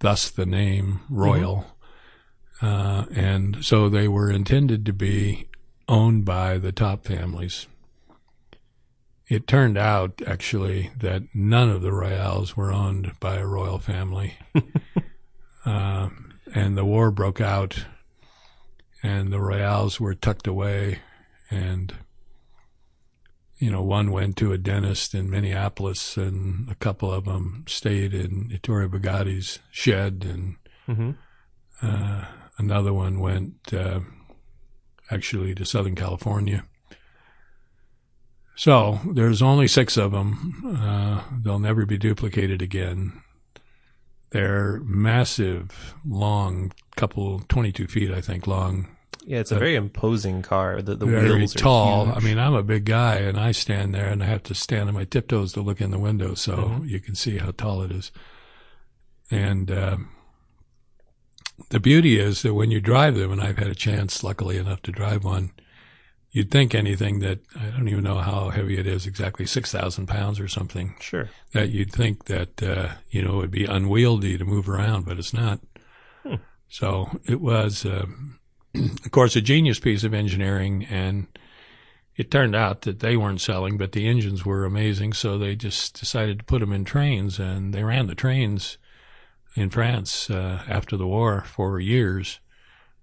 thus 0.00 0.30
the 0.30 0.46
name 0.46 1.00
Royal. 1.08 1.71
Uh, 2.62 3.06
and 3.12 3.64
so 3.64 3.88
they 3.88 4.06
were 4.06 4.30
intended 4.30 4.86
to 4.86 4.92
be 4.92 5.48
owned 5.88 6.24
by 6.24 6.56
the 6.58 6.70
top 6.72 7.04
families. 7.04 7.66
It 9.28 9.46
turned 9.48 9.76
out, 9.76 10.22
actually, 10.26 10.90
that 10.98 11.22
none 11.34 11.70
of 11.70 11.82
the 11.82 11.92
Royales 11.92 12.56
were 12.56 12.72
owned 12.72 13.12
by 13.18 13.36
a 13.36 13.46
royal 13.46 13.78
family. 13.78 14.34
uh, 15.66 16.08
and 16.54 16.76
the 16.76 16.84
war 16.84 17.10
broke 17.10 17.40
out, 17.40 17.86
and 19.02 19.32
the 19.32 19.40
Royales 19.40 19.98
were 19.98 20.14
tucked 20.14 20.46
away, 20.46 21.00
and 21.50 21.94
you 23.58 23.70
know, 23.70 23.82
one 23.82 24.10
went 24.10 24.36
to 24.36 24.52
a 24.52 24.58
dentist 24.58 25.14
in 25.14 25.30
Minneapolis, 25.30 26.16
and 26.16 26.68
a 26.68 26.74
couple 26.74 27.12
of 27.12 27.24
them 27.26 27.64
stayed 27.68 28.12
in 28.12 28.50
Ettore 28.52 28.88
Bugatti's 28.88 29.60
shed, 29.70 30.26
and 30.28 30.56
Mhm. 30.88 31.16
uh, 31.80 32.24
another 32.58 32.92
one 32.92 33.20
went 33.20 33.72
uh, 33.72 34.00
actually 35.10 35.54
to 35.54 35.64
Southern 35.64 35.94
California. 35.94 36.64
So 38.54 39.00
there's 39.14 39.42
only 39.42 39.66
six 39.66 39.96
of 39.96 40.12
them. 40.12 40.78
Uh, 40.78 41.22
they'll 41.42 41.58
never 41.58 41.86
be 41.86 41.98
duplicated 41.98 42.60
again. 42.62 43.20
They're 44.30 44.80
massive, 44.84 45.94
long, 46.06 46.72
couple, 46.96 47.40
22 47.48 47.86
feet, 47.86 48.10
I 48.10 48.20
think, 48.20 48.46
long 48.46 48.88
Yeah, 49.26 49.40
it's 49.40 49.52
a 49.52 49.58
very 49.58 49.74
imposing 49.74 50.40
car. 50.42 50.80
The, 50.80 50.94
the 50.94 51.06
very 51.06 51.34
wheels 51.38 51.54
are 51.56 51.58
tall. 51.58 52.04
huge. 52.06 52.16
I 52.16 52.20
mean, 52.20 52.38
I'm 52.38 52.54
a 52.54 52.62
big 52.62 52.84
guy, 52.86 53.16
and 53.16 53.38
I 53.38 53.52
stand 53.52 53.94
there, 53.94 54.06
and 54.08 54.22
I 54.22 54.26
have 54.26 54.42
to 54.44 54.54
stand 54.54 54.88
on 54.88 54.94
my 54.94 55.04
tiptoes 55.04 55.52
to 55.54 55.60
look 55.60 55.80
in 55.82 55.90
the 55.90 55.98
window, 55.98 56.34
so 56.34 56.56
Mm-hmm. 56.56 56.84
you 56.86 57.00
can 57.00 57.14
see 57.14 57.38
how 57.38 57.50
tall 57.50 57.82
it 57.82 57.90
is. 57.92 58.10
And 59.30 59.70
um, 59.70 60.08
the 61.70 61.80
beauty 61.80 62.18
is 62.18 62.42
that 62.42 62.54
when 62.54 62.70
you 62.70 62.80
drive 62.80 63.14
them, 63.14 63.32
and 63.32 63.40
I've 63.40 63.58
had 63.58 63.68
a 63.68 63.74
chance, 63.74 64.22
luckily 64.22 64.58
enough, 64.58 64.82
to 64.82 64.92
drive 64.92 65.24
one, 65.24 65.52
you'd 66.30 66.50
think 66.50 66.74
anything 66.74 67.20
that 67.20 67.40
I 67.54 67.66
don't 67.66 67.88
even 67.88 68.04
know 68.04 68.18
how 68.18 68.50
heavy 68.50 68.78
it 68.78 68.86
is 68.86 69.06
exactly, 69.06 69.46
six 69.46 69.70
thousand 69.70 70.06
pounds 70.06 70.40
or 70.40 70.48
something. 70.48 70.96
sure. 71.00 71.28
That 71.52 71.70
you'd 71.70 71.92
think 71.92 72.24
that 72.24 72.62
uh, 72.62 72.88
you 73.10 73.22
know 73.22 73.34
it 73.34 73.36
would 73.36 73.50
be 73.50 73.66
unwieldy 73.66 74.38
to 74.38 74.44
move 74.44 74.68
around, 74.68 75.04
but 75.04 75.18
it's 75.18 75.32
not. 75.32 75.60
Hmm. 76.22 76.36
So 76.68 77.20
it 77.26 77.40
was. 77.40 77.84
Um, 77.84 78.38
of 78.74 79.10
course, 79.10 79.36
a 79.36 79.42
genius 79.42 79.78
piece 79.78 80.02
of 80.02 80.14
engineering, 80.14 80.86
and 80.88 81.26
it 82.16 82.30
turned 82.30 82.56
out 82.56 82.82
that 82.82 83.00
they 83.00 83.16
weren't 83.16 83.40
selling, 83.40 83.76
but 83.76 83.92
the 83.92 84.08
engines 84.08 84.46
were 84.46 84.64
amazing. 84.64 85.12
So 85.12 85.36
they 85.36 85.56
just 85.56 85.98
decided 85.98 86.38
to 86.38 86.44
put 86.44 86.60
them 86.60 86.72
in 86.72 86.84
trains, 86.84 87.38
and 87.38 87.74
they 87.74 87.84
ran 87.84 88.06
the 88.06 88.14
trains 88.14 88.78
in 89.54 89.70
France 89.70 90.30
uh, 90.30 90.62
after 90.68 90.96
the 90.96 91.06
war 91.06 91.42
for 91.42 91.78
years 91.80 92.40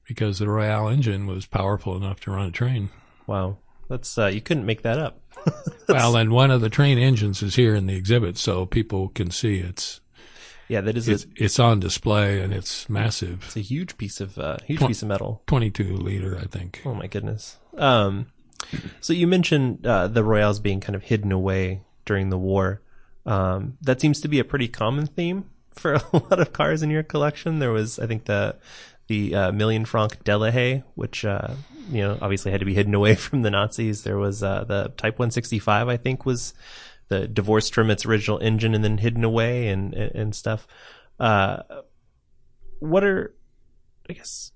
because 0.07 0.39
the 0.39 0.49
Royale 0.49 0.87
engine 0.89 1.27
was 1.27 1.45
powerful 1.45 1.95
enough 1.95 2.19
to 2.21 2.31
run 2.31 2.47
a 2.47 2.51
train. 2.51 2.89
Wow. 3.27 3.57
That's 3.89 4.17
uh, 4.17 4.27
you 4.27 4.41
couldn't 4.41 4.65
make 4.65 4.81
that 4.83 4.97
up. 4.99 5.21
Well, 5.87 6.15
and 6.17 6.31
one 6.31 6.51
of 6.51 6.61
the 6.61 6.69
train 6.69 6.99
engines 6.99 7.41
is 7.41 7.55
here 7.55 7.73
in 7.73 7.87
the 7.87 7.95
exhibit, 7.95 8.37
so 8.37 8.67
people 8.67 9.07
can 9.09 9.31
see 9.31 9.57
it's 9.57 10.01
Yeah, 10.67 10.81
that 10.81 10.95
is 10.95 11.09
a, 11.09 11.13
it's, 11.13 11.25
it's 11.35 11.59
on 11.59 11.79
display, 11.79 12.41
and 12.41 12.53
it's 12.53 12.87
massive, 12.87 13.45
it's 13.45 13.57
a 13.57 13.61
huge 13.61 13.97
piece 13.97 14.21
of 14.21 14.37
uh, 14.37 14.57
huge 14.67 14.77
Twen- 14.77 14.89
piece 14.89 15.01
of 15.01 15.07
metal. 15.07 15.41
22 15.47 15.97
liter, 15.97 16.37
I 16.37 16.45
think. 16.45 16.83
Oh 16.85 16.93
my 16.93 17.07
goodness. 17.07 17.57
Um, 17.75 18.27
so 19.01 19.13
you 19.13 19.25
mentioned 19.25 19.83
uh, 19.87 20.07
the 20.07 20.23
Royales 20.23 20.59
being 20.59 20.79
kind 20.79 20.95
of 20.95 21.01
hidden 21.03 21.31
away 21.31 21.81
during 22.05 22.29
the 22.29 22.37
war. 22.37 22.83
Um, 23.25 23.77
that 23.81 23.99
seems 23.99 24.21
to 24.21 24.27
be 24.27 24.37
a 24.37 24.43
pretty 24.43 24.67
common 24.67 25.07
theme 25.07 25.45
for 25.71 25.93
a 26.13 26.17
lot 26.17 26.39
of 26.39 26.53
cars 26.53 26.81
in 26.81 26.89
your 26.89 27.03
collection. 27.03 27.59
There 27.59 27.71
was, 27.71 27.99
I 27.99 28.07
think, 28.07 28.25
the 28.25 28.57
the 29.07 29.33
uh, 29.33 29.51
Million 29.51 29.85
Franc 29.85 30.23
Delahaye, 30.23 30.83
which 30.95 31.25
uh, 31.25 31.55
you 31.89 32.01
know 32.01 32.17
obviously 32.21 32.51
had 32.51 32.59
to 32.59 32.65
be 32.65 32.75
hidden 32.75 32.93
away 32.93 33.15
from 33.15 33.41
the 33.41 33.51
Nazis. 33.51 34.03
There 34.03 34.17
was 34.17 34.43
uh, 34.43 34.63
the 34.65 34.93
Type 34.97 35.19
165, 35.19 35.87
I 35.87 35.97
think, 35.97 36.25
was 36.25 36.53
the 37.09 37.27
divorced 37.27 37.73
from 37.73 37.89
its 37.89 38.05
original 38.05 38.37
engine 38.39 38.75
and 38.75 38.83
then 38.83 38.99
hidden 38.99 39.23
away 39.23 39.69
and 39.69 39.93
and, 39.93 40.15
and 40.15 40.35
stuff. 40.35 40.67
Uh, 41.19 41.63
what 42.79 43.03
are, 43.03 43.35
I 44.09 44.13
guess, 44.13 44.51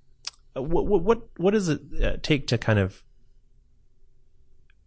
what 0.53 0.85
what 0.85 1.03
what 1.03 1.29
what 1.37 1.51
does 1.51 1.69
it 1.69 1.81
uh, 2.01 2.17
take 2.21 2.47
to 2.47 2.57
kind 2.57 2.79
of 2.79 3.03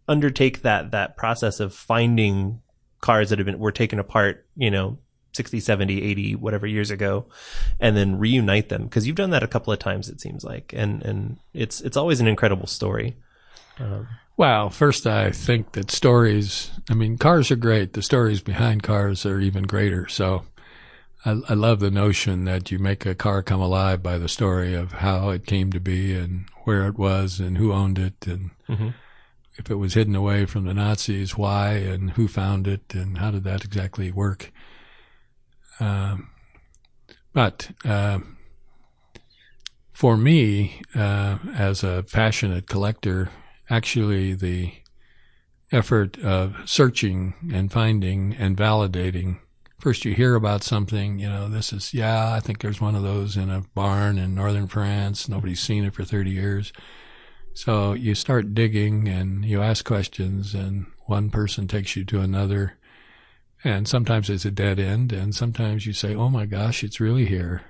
undertake 0.09 0.63
that 0.63 0.93
that 0.93 1.17
process 1.17 1.61
of 1.61 1.75
finding 1.75 2.63
cars 3.01 3.31
that 3.31 3.39
have 3.39 3.47
been 3.47 3.59
were 3.59 3.73
taken 3.73 3.99
apart 3.99 4.47
you 4.57 4.71
know 4.71 4.99
60 5.37 5.61
70 5.61 6.03
80 6.03 6.35
whatever 6.37 6.67
years 6.67 6.91
ago 6.91 7.27
and 7.79 7.97
then 7.97 8.19
reunite 8.19 8.69
them 8.69 8.85
because 8.85 9.07
you've 9.07 9.17
done 9.17 9.31
that 9.31 9.43
a 9.43 9.49
couple 9.49 9.73
of 9.73 9.79
times 9.79 10.09
it 10.09 10.21
seems 10.21 10.43
like 10.43 10.73
and 10.77 11.03
and 11.03 11.39
it's 11.55 11.81
it's 11.83 11.97
always 11.97 12.21
an 12.21 12.27
incredible 12.27 12.67
story 12.67 13.17
um, 13.79 14.09
Well, 14.39 14.71
first, 14.71 15.07
I 15.07 15.31
think 15.31 15.73
that 15.73 15.91
stories, 15.91 16.71
I 16.91 16.95
mean, 16.95 17.19
cars 17.19 17.51
are 17.51 17.57
great. 17.57 17.93
The 17.93 18.03
stories 18.03 18.41
behind 18.43 18.83
cars 18.83 19.25
are 19.27 19.39
even 19.41 19.65
greater. 19.65 20.09
So 20.09 20.45
I, 21.25 21.41
I 21.51 21.55
love 21.55 21.81
the 21.81 21.91
notion 21.91 22.45
that 22.47 22.71
you 22.71 22.79
make 22.79 23.05
a 23.07 23.15
car 23.15 23.43
come 23.43 23.61
alive 23.61 24.03
by 24.03 24.17
the 24.19 24.29
story 24.29 24.73
of 24.75 24.93
how 24.93 25.29
it 25.31 25.47
came 25.47 25.71
to 25.73 25.81
be 25.81 26.15
and 26.15 26.47
where 26.65 26.87
it 26.87 26.97
was 26.99 27.39
and 27.41 27.59
who 27.59 27.73
owned 27.73 27.99
it 27.99 28.27
and 28.27 28.51
Mhm. 28.69 28.95
if 29.59 29.71
it 29.71 29.77
was 29.77 29.95
hidden 29.95 30.15
away 30.17 30.45
from 30.47 30.65
the 30.65 30.75
Nazis, 30.75 31.37
why 31.37 31.73
and 31.93 32.11
who 32.13 32.29
found 32.29 32.67
it 32.67 32.95
and 32.95 33.19
how 33.19 33.31
did 33.31 33.45
that 33.45 33.65
exactly 33.65 34.11
work. 34.11 34.53
Um, 35.81 36.31
but 37.33 37.71
um, 37.85 38.39
for 39.93 40.17
me, 40.17 40.83
uh, 40.95 41.39
as 41.55 41.85
a 41.85 42.05
passionate 42.13 42.67
collector, 42.67 43.31
actually 43.69 44.35
the 44.35 44.73
effort 45.73 46.19
of 46.19 46.57
searching 46.65 47.35
and 47.53 47.73
finding 47.73 48.35
and 48.35 48.57
validating. 48.57 49.39
First, 49.79 50.05
you 50.05 50.15
hear 50.15 50.35
about 50.35 50.63
something, 50.63 51.19
you 51.19 51.29
know, 51.29 51.49
this 51.49 51.73
is, 51.73 51.93
yeah, 51.93 52.33
I 52.33 52.41
think 52.41 52.61
there's 52.61 52.81
one 52.81 52.95
of 52.95 53.03
those 53.03 53.37
in 53.37 53.51
a 53.51 53.65
barn 53.75 54.19
in 54.19 54.35
northern 54.35 54.67
France. 54.67 55.29
Nobody's 55.29 55.61
seen 55.61 55.85
it 55.85 55.95
for 55.95 56.05
30 56.05 56.31
years. 56.31 56.73
So 57.53 57.93
you 57.93 58.15
start 58.15 58.55
digging 58.55 59.09
and 59.09 59.45
you 59.45 59.63
ask 59.63 59.85
questions, 59.85 60.55
and 60.55 60.87
one 61.07 61.31
person 61.31 61.67
takes 61.67 61.97
you 61.97 62.05
to 62.05 62.21
another. 62.21 62.79
And 63.65 63.89
sometimes 63.89 64.31
it's 64.31 64.45
a 64.45 64.51
dead 64.51 64.79
end, 64.79 65.13
and 65.13 65.35
sometimes 65.35 65.87
you 65.87 65.93
say, 65.93 66.15
oh 66.15 66.29
my 66.29 66.47
gosh, 66.47 66.85
it's 66.85 67.01
really 67.01 67.27
here. 67.27 67.63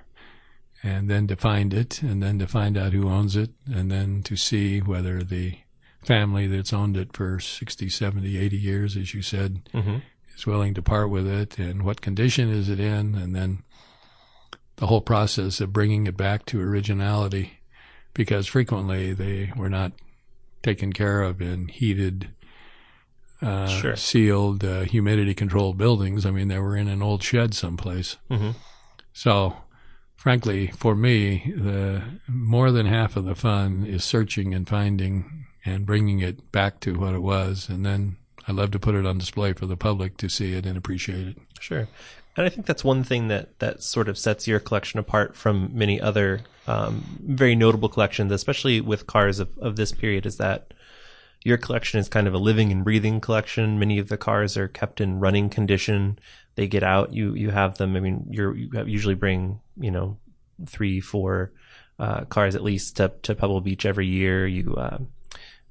And 0.83 1.09
then 1.09 1.27
to 1.27 1.35
find 1.35 1.73
it, 1.73 2.01
and 2.03 2.21
then 2.21 2.37
to 2.39 2.47
find 2.47 2.77
out 2.77 2.93
who 2.93 3.09
owns 3.09 3.35
it, 3.35 3.51
and 3.65 3.89
then 3.91 4.21
to 4.23 4.35
see 4.35 4.79
whether 4.79 5.23
the 5.23 5.57
family 6.03 6.45
that's 6.45 6.71
owned 6.73 6.95
it 6.97 7.13
for 7.15 7.39
60, 7.39 7.89
70, 7.89 8.37
80 8.37 8.57
years, 8.57 8.95
as 8.95 9.13
you 9.13 9.21
said, 9.21 9.67
Mhm. 9.73 10.01
is 10.35 10.45
willing 10.45 10.73
to 10.75 10.81
part 10.81 11.09
with 11.09 11.27
it, 11.27 11.57
and 11.57 11.83
what 11.83 12.01
condition 12.01 12.49
is 12.49 12.69
it 12.69 12.79
in, 12.79 13.15
and 13.15 13.35
then 13.35 13.63
the 14.75 14.87
whole 14.87 15.01
process 15.01 15.59
of 15.59 15.73
bringing 15.73 16.05
it 16.05 16.15
back 16.15 16.45
to 16.45 16.61
originality, 16.61 17.59
because 18.13 18.45
frequently 18.45 19.13
they 19.13 19.51
were 19.55 19.69
not 19.69 19.93
taken 20.61 20.93
care 20.93 21.23
of 21.23 21.41
in 21.41 21.67
heated, 21.69 22.29
uh, 23.41 23.67
Sure. 23.67 23.95
sealed, 23.95 24.63
uh, 24.63 24.81
humidity 24.81 25.33
controlled 25.33 25.77
buildings. 25.77 26.25
I 26.25 26.31
mean, 26.31 26.47
they 26.47 26.59
were 26.59 26.75
in 26.75 26.87
an 26.87 27.01
old 27.01 27.21
shed 27.23 27.53
someplace. 27.53 28.17
Mhm. 28.31 28.55
So, 29.13 29.57
frankly, 30.15 30.67
for 30.77 30.95
me, 30.95 31.53
the 31.55 32.01
more 32.27 32.71
than 32.71 32.85
half 32.85 33.15
of 33.15 33.25
the 33.25 33.35
fun 33.35 33.85
is 33.85 34.03
searching 34.03 34.53
and 34.53 34.67
finding 34.67 35.45
and 35.65 35.85
bringing 35.85 36.19
it 36.19 36.51
back 36.51 36.79
to 36.81 36.93
what 36.99 37.13
it 37.13 37.21
was, 37.21 37.67
and 37.69 37.85
then 37.85 38.17
I 38.47 38.53
love 38.53 38.71
to 38.71 38.79
put 38.79 38.95
it 38.95 39.05
on 39.05 39.17
display 39.17 39.53
for 39.53 39.65
the 39.65 39.75
public 39.75 40.15
to 40.17 40.29
see 40.29 40.53
it 40.53 40.65
and 40.65 40.77
appreciate 40.77 41.27
it. 41.27 41.37
Sure. 41.59 41.87
And 42.37 42.45
I 42.45 42.49
think 42.49 42.65
that's 42.67 42.83
one 42.83 43.03
thing 43.03 43.27
that, 43.29 43.57
that 43.59 43.83
sort 43.83 44.07
of 44.07 44.17
sets 44.17 44.47
your 44.47 44.59
collection 44.59 44.99
apart 44.99 45.35
from 45.35 45.71
many 45.73 45.99
other 45.99 46.41
um, 46.67 47.03
very 47.25 47.55
notable 47.55 47.89
collections, 47.89 48.31
especially 48.31 48.79
with 48.79 49.07
cars 49.07 49.39
of, 49.39 49.57
of 49.57 49.75
this 49.75 49.91
period, 49.91 50.25
is 50.25 50.37
that 50.37 50.73
your 51.47 51.57
collection 51.57 51.97
is 51.97 52.09
kind 52.09 52.27
of 52.27 52.33
a 52.33 52.37
living 52.37 52.73
and 52.73 52.83
breathing 52.83 53.21
collection. 53.21 53.79
Many 53.79 53.99
of 53.99 54.09
the 54.09 54.17
cars 54.17 54.57
are 54.57 54.67
kept 54.67 54.99
in 54.99 55.21
running 55.21 55.49
condition. 55.49 56.19
They 56.55 56.67
get 56.67 56.83
out. 56.83 57.13
You 57.13 57.33
you 57.35 57.51
have 57.51 57.77
them. 57.77 57.95
I 57.95 58.01
mean, 58.01 58.27
you're, 58.29 58.53
you 58.53 58.69
usually 58.85 59.15
bring 59.15 59.61
you 59.79 59.89
know 59.89 60.17
three, 60.65 60.99
four 60.99 61.53
uh, 61.99 62.25
cars 62.25 62.53
at 62.53 62.63
least 62.63 62.97
to 62.97 63.13
to 63.21 63.33
Pebble 63.33 63.61
Beach 63.61 63.85
every 63.85 64.07
year. 64.07 64.45
You 64.45 64.75
uh, 64.75 64.97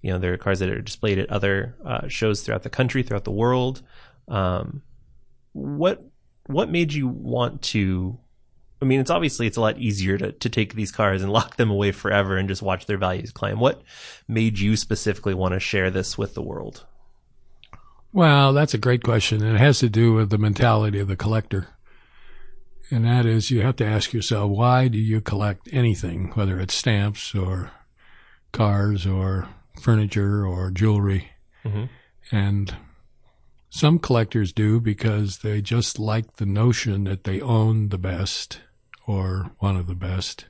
you 0.00 0.12
know 0.12 0.18
there 0.18 0.32
are 0.32 0.38
cars 0.38 0.60
that 0.60 0.70
are 0.70 0.80
displayed 0.80 1.18
at 1.18 1.28
other 1.28 1.76
uh, 1.84 2.08
shows 2.08 2.40
throughout 2.40 2.62
the 2.62 2.70
country, 2.70 3.02
throughout 3.02 3.24
the 3.24 3.30
world. 3.30 3.82
Um, 4.28 4.80
what 5.52 6.02
what 6.46 6.70
made 6.70 6.94
you 6.94 7.06
want 7.06 7.60
to 7.76 8.18
I 8.80 8.84
mean 8.84 9.00
it's 9.00 9.10
obviously 9.10 9.46
it's 9.46 9.56
a 9.56 9.60
lot 9.62 9.78
easier 9.78 10.18
to, 10.18 10.32
to 10.32 10.48
take 10.48 10.74
these 10.74 10.92
cars 10.92 11.22
and 11.22 11.32
lock 11.38 11.56
them 11.56 11.70
away 11.70 11.92
forever 11.92 12.36
and 12.36 12.48
just 12.48 12.62
watch 12.62 12.86
their 12.86 12.98
values 12.98 13.32
climb. 13.32 13.58
What 13.58 13.82
made 14.28 14.58
you 14.58 14.76
specifically 14.76 15.34
want 15.34 15.54
to 15.54 15.60
share 15.60 15.90
this 15.90 16.18
with 16.18 16.34
the 16.34 16.42
world? 16.42 16.84
Well, 18.12 18.52
that's 18.52 18.74
a 18.74 18.78
great 18.78 19.02
question. 19.02 19.42
and 19.42 19.56
It 19.56 19.60
has 19.60 19.78
to 19.80 19.88
do 19.90 20.14
with 20.14 20.30
the 20.30 20.38
mentality 20.38 20.98
of 21.00 21.08
the 21.08 21.16
collector. 21.16 21.68
And 22.90 23.04
that 23.04 23.26
is, 23.26 23.50
you 23.50 23.62
have 23.62 23.76
to 23.76 23.84
ask 23.84 24.12
yourself, 24.12 24.50
why 24.50 24.88
do 24.88 24.98
you 24.98 25.20
collect 25.20 25.68
anything, 25.72 26.30
whether 26.34 26.60
it's 26.60 26.72
stamps 26.72 27.34
or 27.34 27.72
cars 28.52 29.06
or 29.06 29.48
furniture 29.80 30.46
or 30.46 30.70
jewelry? 30.70 31.30
Mhm. 31.64 31.88
And 32.30 32.76
some 33.68 33.98
collectors 33.98 34.52
do 34.52 34.80
because 34.80 35.38
they 35.38 35.60
just 35.60 35.98
like 35.98 36.36
the 36.36 36.46
notion 36.46 37.04
that 37.04 37.24
they 37.24 37.40
own 37.40 37.88
the 37.88 37.98
best 37.98 38.60
or 39.06 39.52
one 39.58 39.76
of 39.76 39.86
the 39.86 39.94
best. 39.94 40.46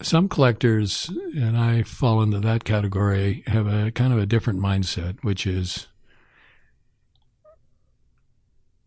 Some 0.00 0.28
collectors, 0.28 1.10
and 1.34 1.56
I 1.56 1.82
fall 1.82 2.22
into 2.22 2.40
that 2.40 2.64
category, 2.64 3.42
have 3.46 3.66
a 3.66 3.90
kind 3.90 4.12
of 4.12 4.18
a 4.18 4.26
different 4.26 4.60
mindset, 4.60 5.18
which 5.22 5.46
is 5.46 5.88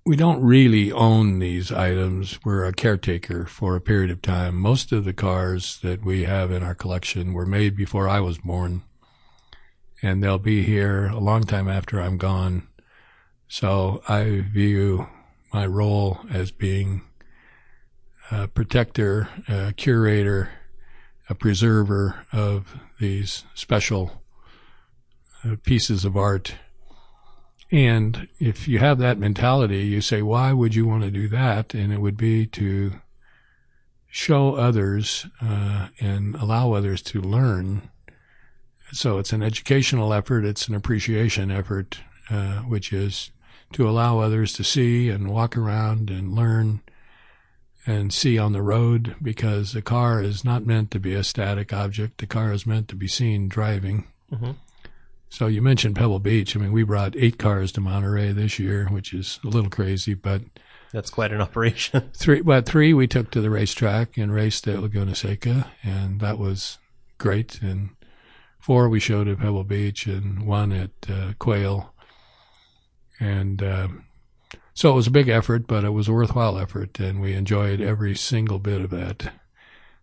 we 0.06 0.16
don't 0.16 0.42
really 0.42 0.92
own 0.92 1.40
these 1.40 1.72
items. 1.72 2.40
We're 2.44 2.66
a 2.66 2.74
caretaker 2.74 3.46
for 3.46 3.76
a 3.76 3.82
period 3.82 4.10
of 4.10 4.22
time. 4.22 4.56
Most 4.56 4.92
of 4.92 5.06
the 5.06 5.14
cars 5.14 5.80
that 5.84 6.04
we 6.04 6.24
have 6.24 6.52
in 6.52 6.64
our 6.64 6.74
collection 6.74 7.34
were 7.34 7.46
made 7.46 7.76
before 7.76 8.08
I 8.08 8.20
was 8.20 8.40
born, 8.40 8.84
and 10.02 10.24
they'll 10.24 10.40
be 10.40 10.64
here 10.64 11.08
a 11.08 11.20
long 11.20 11.44
time 11.44 11.68
after 11.68 12.02
I'm 12.02 12.18
gone. 12.18 12.68
So 13.48 14.02
I 14.08 14.40
view 14.40 15.08
my 15.54 15.66
role 15.66 16.20
as 16.32 16.52
being 16.52 17.04
a 18.30 18.48
protector, 18.48 19.28
a 19.48 19.74
curator, 19.74 20.50
a 21.30 21.36
preserver 21.36 22.26
of 22.32 22.76
these 23.00 23.44
special 23.54 24.22
uh, 25.44 25.56
pieces 25.64 26.06
of 26.06 26.16
art. 26.16 26.56
And 27.72 28.28
if 28.38 28.68
you 28.68 28.80
have 28.80 29.00
that 29.00 29.18
mentality, 29.18 29.84
you 29.84 30.02
say, 30.02 30.22
why 30.22 30.52
would 30.52 30.76
you 30.76 30.86
want 30.86 31.04
to 31.04 31.12
do 31.12 31.28
that? 31.30 31.74
And 31.74 31.94
it 31.94 32.02
would 32.02 32.18
be 32.18 32.46
to 32.48 33.02
show 34.10 34.56
others 34.56 35.26
uh, 35.42 35.88
and 36.02 36.36
allow 36.36 36.74
others 36.74 37.02
to 37.02 37.22
learn. 37.22 37.90
So 38.92 39.20
it's 39.20 39.32
an 39.32 39.42
educational 39.42 40.14
effort, 40.14 40.44
it's 40.44 40.68
an 40.68 40.76
appreciation 40.76 41.50
effort, 41.50 42.02
uh, 42.30 42.58
which 42.60 42.92
is 42.92 43.32
to 43.72 43.88
allow 43.88 44.20
others 44.20 44.52
to 44.54 44.66
see 44.66 45.08
and 45.08 45.32
walk 45.32 45.56
around 45.56 46.10
and 46.10 46.36
learn 46.36 46.82
and 47.86 48.14
see 48.14 48.38
on 48.38 48.54
the 48.54 48.62
road 48.62 49.16
because 49.22 49.74
the 49.74 49.82
car 49.82 50.22
is 50.22 50.44
not 50.44 50.66
meant 50.66 50.92
to 50.92 51.00
be 51.00 51.14
a 51.16 51.24
static 51.24 51.74
object. 51.74 52.20
The 52.20 52.28
car 52.28 52.52
is 52.54 52.66
meant 52.68 52.88
to 52.90 52.96
be 52.96 53.08
seen 53.08 53.48
driving. 53.48 54.08
Mhm. 54.32 54.56
So 55.30 55.48
you 55.48 55.62
mentioned 55.62 55.96
Pebble 55.96 56.20
Beach. 56.20 56.56
I 56.56 56.60
mean, 56.60 56.72
we 56.74 56.84
brought 56.84 57.16
eight 57.16 57.38
cars 57.40 57.72
to 57.74 57.82
Monterey 57.82 58.34
this 58.34 58.60
year, 58.60 58.88
which 58.90 59.14
is 59.14 59.40
a 59.44 59.48
little 59.48 59.70
crazy, 59.70 60.14
but 60.14 60.42
That's 60.92 61.10
quite 61.10 61.32
an 61.32 61.40
operation. 61.42 62.10
three, 62.14 62.42
but 62.42 62.66
three 62.66 62.94
we 62.94 63.08
took 63.08 63.32
to 63.32 63.40
the 63.42 63.50
racetrack 63.50 64.18
and 64.18 64.34
raced 64.34 64.68
at 64.68 64.82
Laguna 64.82 65.16
Seca, 65.16 65.72
and 65.84 66.20
that 66.20 66.38
was 66.38 66.80
great. 67.18 67.62
And 67.62 67.92
four 68.60 68.90
we 68.90 69.00
showed 69.00 69.30
at 69.30 69.40
Pebble 69.40 69.64
Beach, 69.64 70.06
and 70.06 70.46
one 70.46 70.74
at 70.74 70.92
uh, 71.10 71.34
Quail. 71.40 71.94
And 73.22 73.64
um, 73.64 74.04
so 74.74 74.92
it 74.92 74.96
was 74.96 75.08
a 75.08 75.12
big 75.12 75.30
effort, 75.30 75.68
but 75.68 75.84
it 75.84 75.90
was 75.90 76.08
a 76.08 76.14
worthwhile 76.14 76.58
effort, 76.58 77.00
and 77.00 77.22
we 77.22 77.34
enjoyed 77.34 77.82
every 77.82 78.16
single 78.16 78.60
bit 78.60 78.82
of 78.82 78.90
that. 78.92 79.34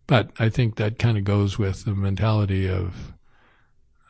But 0.06 0.30
I 0.38 0.48
think 0.48 0.76
that 0.76 0.98
kind 0.98 1.18
of 1.18 1.24
goes 1.24 1.58
with 1.58 1.84
the 1.84 1.94
mentality 1.94 2.68
of 2.68 3.12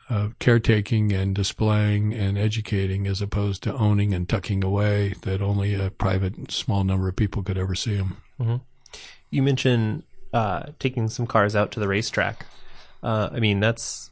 of 0.09 0.37
caretaking 0.39 1.11
and 1.11 1.35
displaying 1.35 2.15
and 2.15 2.35
educating 2.35 3.05
as 3.05 3.21
opposed 3.21 3.61
to 3.61 3.75
owning 3.75 4.11
and 4.11 4.27
tucking 4.27 4.63
away 4.63 5.13
that 5.21 5.39
only 5.39 5.75
a 5.75 5.91
private 5.91 6.51
small 6.51 6.83
number 6.83 7.07
of 7.07 7.15
people 7.15 7.43
could 7.43 7.59
ever 7.59 7.75
see 7.75 7.95
them. 7.95 8.17
you 9.29 9.43
mentioned 9.43 10.01
uh, 10.33 10.63
taking 10.79 11.09
some 11.09 11.27
cars 11.27 11.55
out 11.55 11.71
to 11.71 11.79
the 11.79 11.87
racetrack. 11.87 12.47
Uh, 13.03 13.29
I 13.31 13.39
mean, 13.39 13.59
that's 13.59 14.09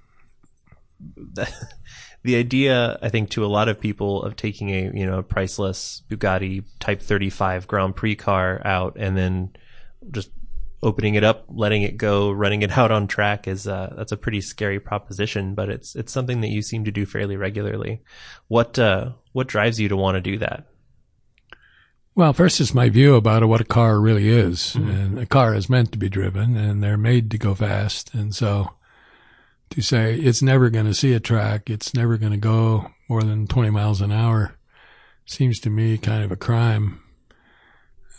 the 2.27 2.35
idea. 2.35 2.99
I 3.01 3.09
think 3.09 3.29
to 3.31 3.45
a 3.45 3.47
lot 3.47 3.69
of 3.69 3.79
people 3.79 4.21
of 4.21 4.35
taking 4.35 4.69
a 4.69 4.91
you 4.93 5.05
know 5.05 5.19
a 5.19 5.23
priceless 5.23 6.03
Bugatti 6.09 6.65
Type 6.79 7.01
35 7.01 7.67
Grand 7.67 7.95
Prix 7.95 8.17
car 8.17 8.61
out 8.65 8.97
and 8.99 9.17
then 9.17 9.55
just 10.11 10.29
opening 10.83 11.15
it 11.15 11.23
up, 11.23 11.45
letting 11.47 11.81
it 11.81 11.97
go, 11.97 12.29
running 12.29 12.61
it 12.61 12.77
out 12.77 12.91
on 12.91 13.07
track 13.07 13.47
is 13.47 13.65
uh, 13.65 13.93
that's 13.97 14.11
a 14.11 14.17
pretty 14.17 14.41
scary 14.41 14.79
proposition. 14.79 15.55
But 15.55 15.69
it's 15.69 15.95
it's 15.95 16.11
something 16.11 16.41
that 16.41 16.49
you 16.49 16.61
seem 16.61 16.83
to 16.83 16.91
do 16.91 17.05
fairly 17.05 17.37
regularly. 17.37 18.01
What 18.49 18.77
uh, 18.77 19.13
what 19.31 19.47
drives 19.47 19.79
you 19.79 19.87
to 19.87 19.95
want 19.95 20.15
to 20.15 20.21
do 20.21 20.37
that? 20.39 20.67
Well, 22.13 22.33
first 22.33 22.59
is 22.59 22.73
my 22.73 22.89
view 22.89 23.15
about 23.15 23.47
what 23.47 23.61
a 23.61 23.63
car 23.63 23.99
really 24.01 24.27
is. 24.27 24.73
And 24.73 25.19
a 25.19 25.27
car 25.27 25.53
is 25.53 25.69
meant 25.69 25.91
to 25.91 25.99
be 25.99 26.09
driven 26.09 26.57
and 26.57 26.81
they're 26.81 26.97
made 26.97 27.29
to 27.29 27.37
go 27.37 27.53
fast. 27.53 28.11
And 28.15 28.33
so 28.33 28.71
to 29.71 29.82
say 29.82 30.15
it's 30.15 30.41
never 30.41 30.69
going 30.69 30.86
to 30.86 30.93
see 30.93 31.13
a 31.13 31.19
track, 31.19 31.69
it's 31.69 31.93
never 31.93 32.17
going 32.17 32.32
to 32.32 32.38
go 32.38 32.91
more 33.10 33.23
than 33.23 33.47
20 33.47 33.69
miles 33.69 34.01
an 34.01 34.12
hour 34.12 34.56
seems 35.25 35.60
to 35.60 35.69
me 35.69 35.97
kind 35.97 36.23
of 36.23 36.32
a 36.32 36.38
crime, 36.38 37.01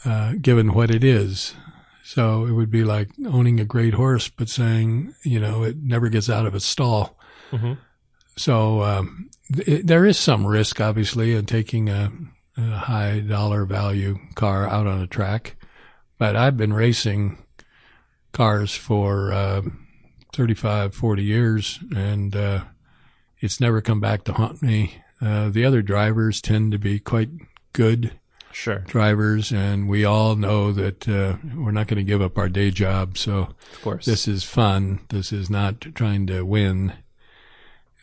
uh, 0.04 0.34
given 0.40 0.74
what 0.74 0.90
it 0.90 1.02
is. 1.02 1.54
So 2.04 2.44
it 2.46 2.52
would 2.52 2.70
be 2.70 2.84
like 2.84 3.08
owning 3.26 3.60
a 3.60 3.64
great 3.64 3.94
horse, 3.94 4.28
but 4.28 4.48
saying, 4.48 5.14
you 5.24 5.40
know, 5.40 5.62
it 5.62 5.76
never 5.82 6.08
gets 6.08 6.30
out 6.30 6.46
of 6.46 6.54
its 6.54 6.64
stall. 6.66 7.18
Mhm. 7.50 7.78
So 8.36 8.82
um, 8.82 9.30
th- 9.54 9.84
there 9.84 10.06
is 10.06 10.18
some 10.18 10.46
risk, 10.46 10.80
obviously, 10.80 11.34
in 11.34 11.46
taking 11.46 11.88
a, 11.88 12.12
a 12.56 12.62
high 12.76 13.20
dollar 13.20 13.64
value 13.64 14.18
car 14.34 14.66
out 14.68 14.86
on 14.86 15.00
a 15.00 15.06
track. 15.06 15.56
But 16.18 16.36
I've 16.36 16.56
been 16.56 16.72
racing 16.72 17.38
cars 18.32 18.74
for 18.74 19.32
uh, 19.32 19.62
35, 20.38 20.94
40 20.94 21.24
years, 21.24 21.80
and 21.96 22.36
uh, 22.36 22.62
it's 23.40 23.60
never 23.60 23.80
come 23.80 23.98
back 23.98 24.22
to 24.22 24.32
haunt 24.32 24.62
me. 24.62 25.02
Uh, 25.20 25.48
the 25.48 25.64
other 25.64 25.82
drivers 25.82 26.40
tend 26.40 26.70
to 26.70 26.78
be 26.78 27.00
quite 27.00 27.30
good 27.72 28.12
Sure, 28.52 28.78
drivers, 28.86 29.50
and 29.50 29.88
we 29.88 30.04
all 30.04 30.36
know 30.36 30.70
that 30.70 31.08
uh, 31.08 31.38
we're 31.56 31.72
not 31.72 31.88
going 31.88 31.96
to 31.98 32.04
give 32.04 32.22
up 32.22 32.38
our 32.38 32.48
day 32.48 32.70
job. 32.70 33.18
So 33.18 33.48
of 33.72 33.82
course. 33.82 34.04
this 34.04 34.28
is 34.28 34.44
fun. 34.44 35.00
This 35.08 35.32
is 35.32 35.50
not 35.50 35.80
trying 35.80 36.28
to 36.28 36.42
win. 36.42 36.92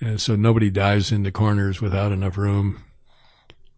And 0.02 0.19
so 0.19 0.36
nobody 0.36 0.69
dives 0.69 1.13
into 1.13 1.32
corners 1.32 1.80
without 1.80 2.12
enough 2.12 2.38
room. 2.38 2.84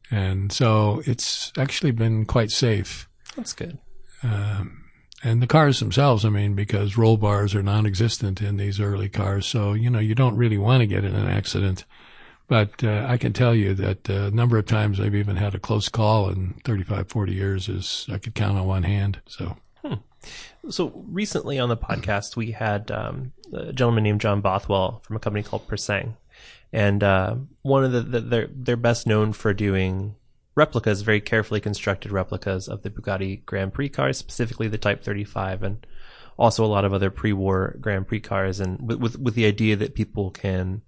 And 0.10 0.52
so 0.52 1.04
it's 1.06 1.52
actually 1.60 1.92
been 1.92 2.26
quite 2.26 2.50
safe. 2.50 3.08
that's 3.36 3.54
good. 3.54 3.78
Um, 4.24 4.87
and 5.24 5.42
the 5.42 5.48
cars 5.48 5.80
themselves, 5.80 6.24
I 6.26 6.30
mean, 6.30 6.54
because 6.54 6.98
roll 6.98 7.18
bars 7.18 7.56
are 7.56 7.64
non-existent 7.64 8.42
in 8.42 8.58
these 8.58 8.80
early 8.80 9.10
cars, 9.10 9.46
so 9.46 9.74
you 9.74 9.90
know 9.90 10.00
you 10.00 10.16
don't 10.16 10.38
really 10.38 10.58
want 10.58 10.82
to 10.82 10.88
get 10.88 11.04
in 11.04 11.16
an 11.16 11.28
accident. 11.28 11.86
But 12.48 12.84
uh, 12.84 13.06
I 13.08 13.18
can 13.18 13.34
tell 13.34 13.54
you 13.54 13.74
that 13.74 14.10
uh, 14.10 14.14
a 14.14 14.32
number 14.32 14.58
of 14.58 14.66
times 14.66 15.00
I've 15.00 15.16
even 15.16 15.36
had 15.36 15.54
a 15.54 15.60
close 15.60 15.90
call 15.90 16.30
in 16.30 16.54
35, 16.64 17.10
40 17.10 17.34
years 17.34 17.68
is 17.68 18.08
I 18.10 18.20
could 18.20 18.36
count 18.36 18.58
on 18.58 18.66
one 18.66 18.84
hand. 18.84 19.20
So. 19.28 19.58
Hmm. 19.84 19.96
So 20.70 21.04
recently 21.10 21.60
on 21.60 21.70
the 21.70 21.78
podcast, 21.78 22.36
we 22.36 22.52
had 22.52 22.90
um, 22.90 23.34
a 23.54 23.74
gentleman 23.74 24.04
named 24.04 24.22
John 24.22 24.42
Bothwell 24.42 25.02
from 25.04 25.18
a 25.18 25.20
company 25.20 25.44
called 25.44 25.68
Pur 25.68 25.78
Sang, 25.78 26.16
and 26.72 27.04
uh, 27.04 27.36
one 27.64 27.84
of 27.84 27.92
the, 27.92 28.02
the 28.02 28.22
they're 28.22 28.50
they're 28.52 28.78
best 28.78 29.08
known 29.08 29.34
for 29.34 29.54
doing 29.54 30.16
replicas, 30.58 31.04
very 31.04 31.22
carefully 31.22 31.62
constructed 31.62 32.12
replicas 32.12 32.68
of 32.68 32.82
the 32.82 32.90
Bugatti 32.90 33.46
Grand 33.46 33.74
Prix 33.74 33.90
cars, 33.90 34.18
specifically 34.18 34.68
the 34.68 34.80
Type 34.80 35.04
35, 35.04 35.62
and 35.62 35.88
also 36.36 36.66
a 36.66 36.68
lot 36.68 36.84
of 36.84 36.94
other 36.94 37.12
pre-war 37.12 37.78
Grand 37.80 38.08
Prix 38.08 38.20
cars, 38.20 38.60
and 38.60 38.86
with 38.86 39.00
with, 39.00 39.20
with 39.20 39.36
the 39.36 39.46
idea 39.46 39.76
that 39.76 39.94
people 39.94 40.32
can, 40.32 40.82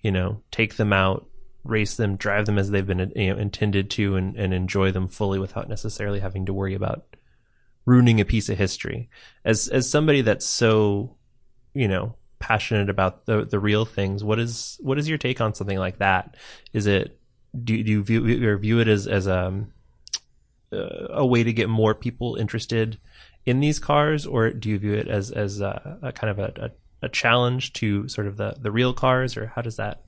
you 0.00 0.12
know, 0.12 0.42
take 0.52 0.76
them 0.76 0.92
out, 0.92 1.26
race 1.64 1.96
them, 1.96 2.14
drive 2.16 2.46
them 2.46 2.56
as 2.56 2.70
they've 2.70 2.86
been 2.86 3.12
you 3.16 3.34
know 3.34 3.38
intended 3.38 3.90
to, 3.90 4.14
and, 4.14 4.36
and 4.36 4.54
enjoy 4.54 4.92
them 4.92 5.08
fully 5.08 5.40
without 5.40 5.68
necessarily 5.68 6.20
having 6.20 6.46
to 6.46 6.54
worry 6.54 6.74
about 6.74 7.16
ruining 7.84 8.20
a 8.20 8.24
piece 8.24 8.48
of 8.48 8.56
history. 8.56 9.10
As 9.44 9.66
as 9.66 9.90
somebody 9.90 10.20
that's 10.20 10.46
so, 10.46 11.16
you 11.74 11.88
know, 11.88 12.14
passionate 12.38 12.88
about 12.88 13.26
the 13.26 13.44
the 13.44 13.58
real 13.58 13.84
things, 13.84 14.22
what 14.22 14.38
is 14.38 14.78
what 14.80 15.00
is 15.00 15.08
your 15.08 15.18
take 15.18 15.40
on 15.40 15.52
something 15.52 15.78
like 15.78 15.98
that? 15.98 16.36
Is 16.72 16.86
it 16.86 17.18
do, 17.62 17.82
do 17.82 17.90
you 17.90 18.02
view 18.02 18.48
or 18.48 18.56
view 18.56 18.80
it 18.80 18.88
as 18.88 19.06
as 19.06 19.26
a 19.26 19.46
um, 19.46 19.72
uh, 20.72 21.06
a 21.10 21.26
way 21.26 21.44
to 21.44 21.52
get 21.52 21.68
more 21.68 21.94
people 21.94 22.36
interested 22.36 22.98
in 23.46 23.60
these 23.60 23.78
cars, 23.78 24.26
or 24.26 24.50
do 24.50 24.68
you 24.68 24.78
view 24.78 24.94
it 24.94 25.08
as 25.08 25.30
as 25.30 25.60
a, 25.60 25.98
a 26.02 26.12
kind 26.12 26.30
of 26.30 26.38
a, 26.38 26.70
a, 27.02 27.06
a 27.06 27.08
challenge 27.08 27.72
to 27.74 28.08
sort 28.08 28.26
of 28.26 28.36
the 28.36 28.56
the 28.58 28.70
real 28.70 28.92
cars, 28.92 29.36
or 29.36 29.48
how 29.54 29.62
does 29.62 29.76
that? 29.76 30.02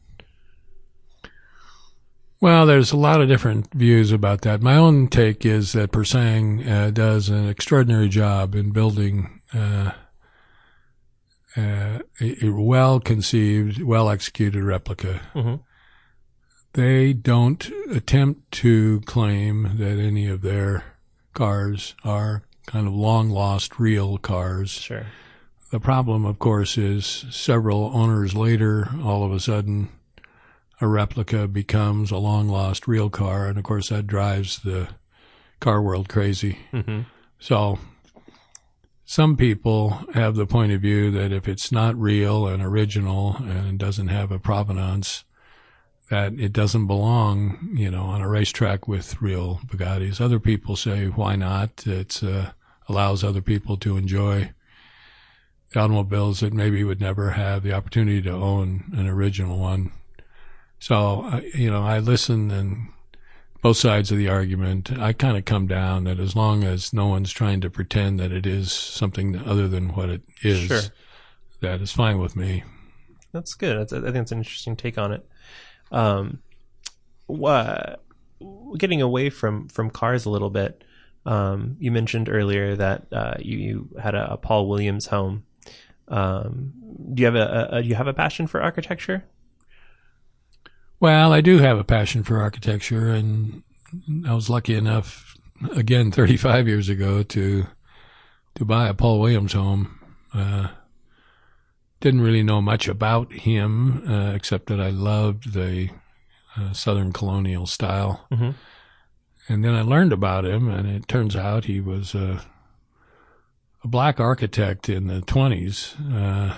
Well, 2.38 2.66
there's 2.66 2.92
a 2.92 2.96
lot 2.96 3.22
of 3.22 3.28
different 3.28 3.72
views 3.72 4.12
about 4.12 4.42
that. 4.42 4.60
My 4.60 4.76
own 4.76 5.08
take 5.08 5.46
is 5.46 5.72
that 5.72 5.90
Pur 5.90 6.04
Sang 6.04 6.68
uh, 6.68 6.90
does 6.90 7.30
an 7.30 7.48
extraordinary 7.48 8.08
job 8.08 8.54
in 8.54 8.72
building 8.72 9.40
uh, 9.54 9.92
uh, 11.56 12.00
a, 12.20 12.44
a 12.44 12.50
well 12.50 13.00
conceived, 13.00 13.82
well 13.82 14.10
executed 14.10 14.62
replica. 14.62 15.22
Mm-hmm. 15.34 15.62
They 16.76 17.14
don't 17.14 17.66
attempt 17.90 18.52
to 18.52 19.00
claim 19.06 19.78
that 19.78 19.98
any 19.98 20.26
of 20.28 20.42
their 20.42 20.84
cars 21.32 21.94
are 22.04 22.42
kind 22.66 22.86
of 22.86 22.92
long 22.92 23.30
lost 23.30 23.80
real 23.80 24.18
cars. 24.18 24.72
Sure. 24.72 25.06
The 25.70 25.80
problem, 25.80 26.26
of 26.26 26.38
course, 26.38 26.76
is 26.76 27.24
several 27.30 27.90
owners 27.94 28.34
later, 28.34 28.90
all 29.02 29.24
of 29.24 29.32
a 29.32 29.40
sudden, 29.40 29.88
a 30.78 30.86
replica 30.86 31.48
becomes 31.48 32.10
a 32.10 32.18
long 32.18 32.46
lost 32.46 32.86
real 32.86 33.08
car. 33.08 33.46
And 33.46 33.56
of 33.56 33.64
course, 33.64 33.88
that 33.88 34.06
drives 34.06 34.58
the 34.58 34.88
car 35.60 35.80
world 35.80 36.10
crazy. 36.10 36.58
Mm-hmm. 36.74 37.00
So 37.38 37.78
some 39.06 39.34
people 39.38 40.04
have 40.12 40.34
the 40.34 40.46
point 40.46 40.72
of 40.72 40.82
view 40.82 41.10
that 41.12 41.32
if 41.32 41.48
it's 41.48 41.72
not 41.72 41.96
real 41.96 42.46
and 42.46 42.62
original 42.62 43.36
and 43.38 43.78
doesn't 43.78 44.08
have 44.08 44.30
a 44.30 44.38
provenance, 44.38 45.24
that 46.10 46.34
it 46.34 46.52
doesn't 46.52 46.86
belong, 46.86 47.70
you 47.74 47.90
know, 47.90 48.04
on 48.04 48.20
a 48.20 48.28
racetrack 48.28 48.86
with 48.86 49.20
real 49.20 49.60
Bugattis. 49.66 50.20
Other 50.20 50.38
people 50.38 50.76
say, 50.76 51.06
why 51.06 51.36
not? 51.36 51.86
It 51.86 52.22
uh, 52.22 52.52
allows 52.88 53.24
other 53.24 53.40
people 53.40 53.76
to 53.78 53.96
enjoy 53.96 54.52
automobiles 55.74 56.40
that 56.40 56.52
maybe 56.52 56.84
would 56.84 57.00
never 57.00 57.30
have 57.30 57.62
the 57.62 57.72
opportunity 57.72 58.22
to 58.22 58.30
own 58.30 58.84
an 58.96 59.08
original 59.08 59.58
one. 59.58 59.90
So, 60.78 61.40
you 61.54 61.70
know, 61.70 61.82
I 61.82 61.98
listen 61.98 62.50
and 62.50 62.88
both 63.62 63.76
sides 63.76 64.12
of 64.12 64.18
the 64.18 64.28
argument. 64.28 64.96
I 64.96 65.12
kind 65.12 65.36
of 65.36 65.44
come 65.44 65.66
down 65.66 66.04
that 66.04 66.20
as 66.20 66.36
long 66.36 66.62
as 66.62 66.92
no 66.92 67.08
one's 67.08 67.32
trying 67.32 67.60
to 67.62 67.70
pretend 67.70 68.20
that 68.20 68.30
it 68.30 68.46
is 68.46 68.70
something 68.70 69.36
other 69.44 69.66
than 69.66 69.88
what 69.94 70.08
it 70.08 70.22
is, 70.42 70.68
sure. 70.68 70.80
that 71.62 71.80
is 71.80 71.90
fine 71.90 72.18
with 72.18 72.36
me. 72.36 72.62
That's 73.32 73.54
good. 73.54 73.78
That's, 73.78 73.92
I 73.92 74.00
think 74.00 74.16
it's 74.16 74.32
an 74.32 74.38
interesting 74.38 74.76
take 74.76 74.98
on 74.98 75.10
it. 75.10 75.26
Um, 75.92 76.40
what, 77.26 78.02
getting 78.76 79.02
away 79.02 79.30
from 79.30 79.68
from 79.68 79.90
cars 79.90 80.26
a 80.26 80.30
little 80.30 80.50
bit. 80.50 80.82
Um, 81.24 81.76
you 81.80 81.90
mentioned 81.90 82.28
earlier 82.28 82.76
that 82.76 83.06
uh, 83.12 83.34
you, 83.40 83.58
you 83.58 83.88
had 84.00 84.14
a, 84.14 84.34
a, 84.34 84.36
Paul 84.36 84.68
Williams 84.68 85.06
home. 85.06 85.44
Um, 86.06 86.72
do 87.12 87.22
you 87.22 87.26
have 87.26 87.34
a, 87.34 87.68
a, 87.72 87.82
do 87.82 87.88
you 87.88 87.96
have 87.96 88.06
a 88.06 88.14
passion 88.14 88.46
for 88.46 88.62
architecture? 88.62 89.24
Well, 91.00 91.32
I 91.32 91.40
do 91.40 91.58
have 91.58 91.78
a 91.78 91.84
passion 91.84 92.22
for 92.22 92.40
architecture, 92.40 93.08
and 93.08 93.64
I 94.24 94.34
was 94.34 94.48
lucky 94.48 94.74
enough, 94.74 95.36
again, 95.72 96.10
35 96.12 96.68
years 96.68 96.88
ago, 96.88 97.22
to 97.22 97.66
to 98.54 98.64
buy 98.64 98.88
a 98.88 98.94
Paul 98.94 99.20
Williams 99.20 99.52
home. 99.52 99.98
Uh, 100.32 100.68
didn't 102.00 102.20
really 102.20 102.42
know 102.42 102.60
much 102.60 102.88
about 102.88 103.32
him, 103.32 104.08
uh, 104.08 104.32
except 104.34 104.66
that 104.66 104.80
I 104.80 104.90
loved 104.90 105.52
the 105.52 105.90
uh, 106.56 106.72
Southern 106.72 107.12
colonial 107.12 107.66
style. 107.66 108.26
Mm-hmm. 108.30 108.50
And 109.48 109.64
then 109.64 109.74
I 109.74 109.82
learned 109.82 110.12
about 110.12 110.44
him, 110.44 110.68
and 110.68 110.88
it 110.88 111.08
turns 111.08 111.36
out 111.36 111.66
he 111.66 111.80
was 111.80 112.14
a, 112.14 112.44
a 113.84 113.88
black 113.88 114.18
architect 114.18 114.88
in 114.88 115.06
the 115.06 115.20
20s, 115.20 115.94
uh, 116.12 116.56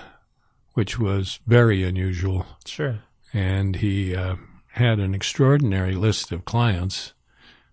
which 0.73 0.99
was 0.99 1.41
very 1.47 1.85
unusual. 1.85 2.47
Sure 2.65 3.01
and 3.33 3.77
he 3.77 4.15
uh, 4.15 4.37
had 4.73 4.99
an 4.99 5.15
extraordinary 5.15 5.95
list 5.95 6.33
of 6.33 6.45
clients. 6.45 7.13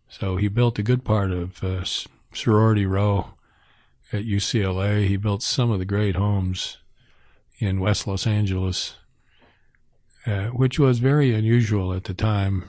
So 0.10 0.38
he 0.38 0.47
built 0.47 0.80
a 0.80 0.84
good 0.84 1.04
part 1.04 1.32
of 1.32 1.63
uh, 1.63 1.84
sorority 2.34 2.86
row 2.86 3.34
at 4.12 4.25
UCLA. 4.25 5.08
He 5.08 5.17
built 5.17 5.41
some 5.41 5.71
of 5.71 5.80
the 5.80 5.86
great 5.86 6.15
homes 6.15 6.78
in 7.60 7.80
West 7.80 8.08
Los 8.08 8.28
Angeles, 8.28 8.96
uh, 10.26 10.48
which 10.48 10.80
was 10.80 11.00
very 11.00 11.34
unusual 11.34 11.94
at 11.94 12.06
the 12.06 12.13
time. 12.13 12.65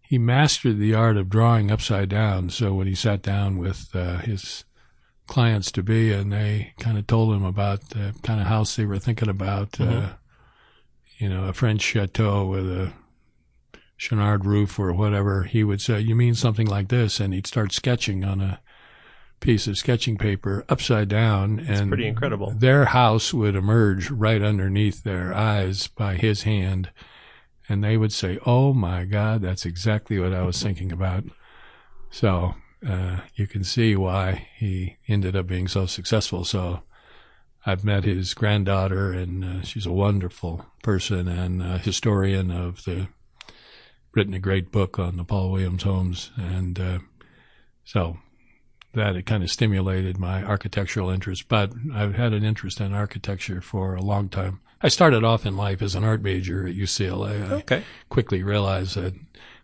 He 0.00 0.18
mastered 0.18 0.78
the 0.78 0.94
art 0.94 1.16
of 1.16 1.28
drawing 1.28 1.70
upside 1.70 2.08
down. 2.08 2.50
So 2.50 2.74
when 2.74 2.86
he 2.86 2.94
sat 2.94 3.22
down 3.22 3.58
with 3.58 3.88
uh, 3.94 4.18
his 4.18 4.64
clients 5.26 5.72
to 5.72 5.82
be, 5.82 6.12
and 6.12 6.32
they 6.32 6.72
kind 6.78 6.96
of 6.96 7.06
told 7.06 7.34
him 7.34 7.44
about 7.44 7.90
the 7.90 8.14
kind 8.22 8.40
of 8.40 8.46
house 8.46 8.76
they 8.76 8.84
were 8.84 9.00
thinking 9.00 9.28
about, 9.28 9.80
uh, 9.80 9.84
mm-hmm 9.84 10.12
you 11.18 11.28
know, 11.28 11.44
a 11.44 11.52
French 11.52 11.82
chateau 11.82 12.46
with 12.46 12.70
a 12.70 12.92
Chouinard 13.98 14.44
roof 14.44 14.78
or 14.78 14.92
whatever, 14.92 15.44
he 15.44 15.64
would 15.64 15.80
say, 15.80 16.00
You 16.00 16.14
mean 16.14 16.34
something 16.34 16.66
like 16.66 16.88
this? 16.88 17.20
And 17.20 17.32
he'd 17.32 17.46
start 17.46 17.72
sketching 17.72 18.24
on 18.24 18.40
a 18.40 18.60
piece 19.40 19.66
of 19.66 19.76
sketching 19.76 20.16
paper 20.16 20.64
upside 20.68 21.08
down. 21.08 21.60
It's 21.60 21.80
and 21.80 21.90
pretty 21.90 22.06
incredible. 22.06 22.52
Their 22.52 22.86
house 22.86 23.34
would 23.34 23.54
emerge 23.54 24.10
right 24.10 24.42
underneath 24.42 25.02
their 25.02 25.34
eyes 25.34 25.88
by 25.88 26.14
his 26.14 26.42
hand. 26.42 26.90
And 27.68 27.82
they 27.82 27.96
would 27.96 28.12
say, 28.12 28.38
Oh 28.46 28.72
my 28.72 29.04
God, 29.04 29.42
that's 29.42 29.66
exactly 29.66 30.18
what 30.18 30.32
I 30.32 30.42
was 30.42 30.62
thinking 30.62 30.92
about. 30.92 31.24
So 32.10 32.54
uh, 32.86 33.18
you 33.34 33.46
can 33.46 33.64
see 33.64 33.96
why 33.96 34.48
he 34.56 34.96
ended 35.08 35.34
up 35.34 35.46
being 35.46 35.68
so 35.68 35.86
successful. 35.86 36.44
So 36.44 36.82
I've 37.64 37.84
met 37.84 38.04
his 38.04 38.32
granddaughter, 38.32 39.12
and 39.12 39.44
uh, 39.44 39.62
she's 39.62 39.86
a 39.86 39.92
wonderful 39.92 40.66
person 40.82 41.26
and 41.26 41.60
a 41.60 41.78
historian 41.78 42.52
of 42.52 42.84
the 42.84 43.08
written 44.14 44.34
a 44.34 44.38
great 44.38 44.70
book 44.72 44.98
on 44.98 45.16
the 45.16 45.24
Paul 45.24 45.50
Williams 45.50 45.82
homes, 45.82 46.30
and 46.36 46.80
uh, 46.80 46.98
so 47.84 48.18
that 48.96 49.16
it 49.16 49.26
kind 49.26 49.42
of 49.42 49.50
stimulated 49.50 50.18
my 50.18 50.42
architectural 50.42 51.10
interest. 51.10 51.48
But 51.48 51.72
I've 51.94 52.16
had 52.16 52.32
an 52.32 52.44
interest 52.44 52.80
in 52.80 52.92
architecture 52.92 53.60
for 53.60 53.94
a 53.94 54.02
long 54.02 54.28
time. 54.28 54.60
I 54.82 54.88
started 54.88 55.24
off 55.24 55.46
in 55.46 55.56
life 55.56 55.80
as 55.80 55.94
an 55.94 56.04
art 56.04 56.22
major 56.22 56.66
at 56.66 56.74
UCLA. 56.74 57.50
Okay. 57.50 57.78
I 57.78 57.84
quickly 58.08 58.42
realized 58.42 58.96
that 58.96 59.14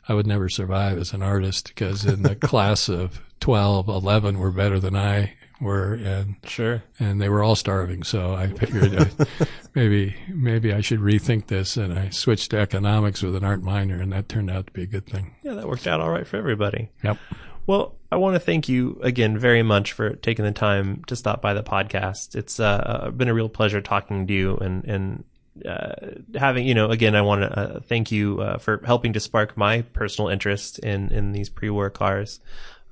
I 0.08 0.14
would 0.14 0.26
never 0.26 0.48
survive 0.48 0.98
as 0.98 1.12
an 1.12 1.22
artist 1.22 1.68
because 1.68 2.04
in 2.04 2.22
the 2.22 2.34
class 2.50 2.88
of 2.88 3.20
12, 3.40 3.88
11 3.88 4.38
were 4.38 4.52
better 4.52 4.80
than 4.80 4.96
I 4.96 5.34
were, 5.60 5.94
and 5.94 6.36
sure, 6.44 6.82
and 6.98 7.20
they 7.20 7.28
were 7.28 7.42
all 7.42 7.54
starving. 7.54 8.02
So 8.02 8.34
I 8.34 8.48
figured 8.48 9.10
maybe 9.74 10.16
maybe 10.28 10.72
I 10.72 10.80
should 10.80 11.00
rethink 11.00 11.46
this, 11.46 11.76
and 11.76 11.96
I 11.96 12.10
switched 12.10 12.50
to 12.50 12.58
economics 12.58 13.22
with 13.22 13.36
an 13.36 13.44
art 13.44 13.62
minor, 13.62 14.00
and 14.00 14.12
that 14.12 14.28
turned 14.28 14.50
out 14.50 14.66
to 14.66 14.72
be 14.72 14.82
a 14.82 14.86
good 14.86 15.06
thing. 15.06 15.34
Yeah, 15.42 15.54
that 15.54 15.68
worked 15.68 15.86
out 15.86 16.00
all 16.00 16.10
right 16.10 16.26
for 16.26 16.36
everybody. 16.36 16.90
Yep. 17.04 17.18
Well, 17.66 17.94
I 18.10 18.16
want 18.16 18.34
to 18.34 18.40
thank 18.40 18.68
you 18.68 18.98
again 19.02 19.38
very 19.38 19.62
much 19.62 19.92
for 19.92 20.14
taking 20.14 20.44
the 20.44 20.52
time 20.52 21.02
to 21.06 21.16
stop 21.16 21.40
by 21.40 21.54
the 21.54 21.62
podcast. 21.62 22.34
It's 22.34 22.58
uh, 22.58 23.10
been 23.16 23.28
a 23.28 23.34
real 23.34 23.48
pleasure 23.48 23.80
talking 23.80 24.26
to 24.26 24.32
you 24.32 24.56
and 24.56 24.84
and 24.84 25.24
uh, 25.66 25.94
having 26.34 26.66
you 26.66 26.74
know 26.74 26.90
again 26.90 27.14
I 27.14 27.22
want 27.22 27.42
to 27.42 27.58
uh, 27.58 27.80
thank 27.80 28.10
you 28.10 28.40
uh, 28.40 28.58
for 28.58 28.82
helping 28.84 29.12
to 29.12 29.20
spark 29.20 29.56
my 29.56 29.82
personal 29.82 30.28
interest 30.28 30.78
in 30.80 31.10
in 31.10 31.32
these 31.32 31.48
pre-war 31.48 31.90
cars. 31.90 32.40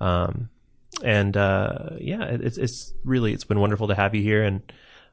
Um, 0.00 0.50
and 1.02 1.36
uh, 1.36 1.90
yeah, 1.98 2.24
it's 2.24 2.58
it's 2.58 2.94
really 3.04 3.32
it's 3.32 3.44
been 3.44 3.60
wonderful 3.60 3.88
to 3.88 3.94
have 3.94 4.14
you 4.14 4.22
here, 4.22 4.42
and 4.42 4.72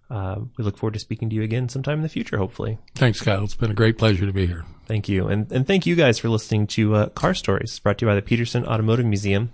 uh, 0.10 0.40
we 0.58 0.64
look 0.64 0.78
forward 0.78 0.94
to 0.94 1.00
speaking 1.00 1.30
to 1.30 1.36
you 1.36 1.42
again 1.42 1.70
sometime 1.70 2.00
in 2.00 2.04
the 2.04 2.10
future, 2.10 2.38
hopefully. 2.38 2.78
Thanks, 2.96 3.22
Kyle. 3.22 3.44
It's 3.44 3.56
been 3.56 3.72
a 3.72 3.76
great 3.76 3.98
pleasure 3.98 4.26
to 4.26 4.34
be 4.34 4.46
here. 4.48 4.66
Thank 4.88 5.10
you, 5.10 5.28
and 5.28 5.52
and 5.52 5.68
thank 5.68 5.86
you 5.86 5.96
guys 5.96 6.18
for 6.18 6.30
listening 6.30 6.66
to 6.68 6.96
uh, 6.96 7.10
Car 7.10 7.34
Stories, 7.34 7.78
brought 7.80 7.98
to 7.98 8.06
you 8.06 8.10
by 8.10 8.16
the 8.16 8.22
Petersen 8.22 8.66
Automotive 8.66 9.06
Museum. 9.06 9.52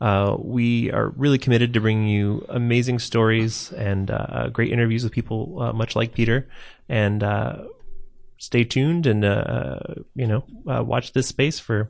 Uh, 0.00 0.36
we 0.38 0.90
are 0.90 1.10
really 1.10 1.38
committed 1.38 1.72
to 1.74 1.80
bringing 1.80 2.08
you 2.08 2.44
amazing 2.48 2.98
stories 2.98 3.72
and 3.72 4.10
uh, 4.10 4.48
great 4.48 4.72
interviews 4.72 5.04
with 5.04 5.12
people 5.12 5.62
uh, 5.62 5.72
much 5.72 5.94
like 5.94 6.14
Peter, 6.14 6.48
and 6.88 7.22
uh, 7.22 7.58
stay 8.38 8.64
tuned 8.64 9.06
and 9.06 9.24
uh, 9.24 9.78
you 10.16 10.26
know 10.26 10.44
watch 10.64 11.12
this 11.12 11.28
space 11.28 11.60
for 11.60 11.88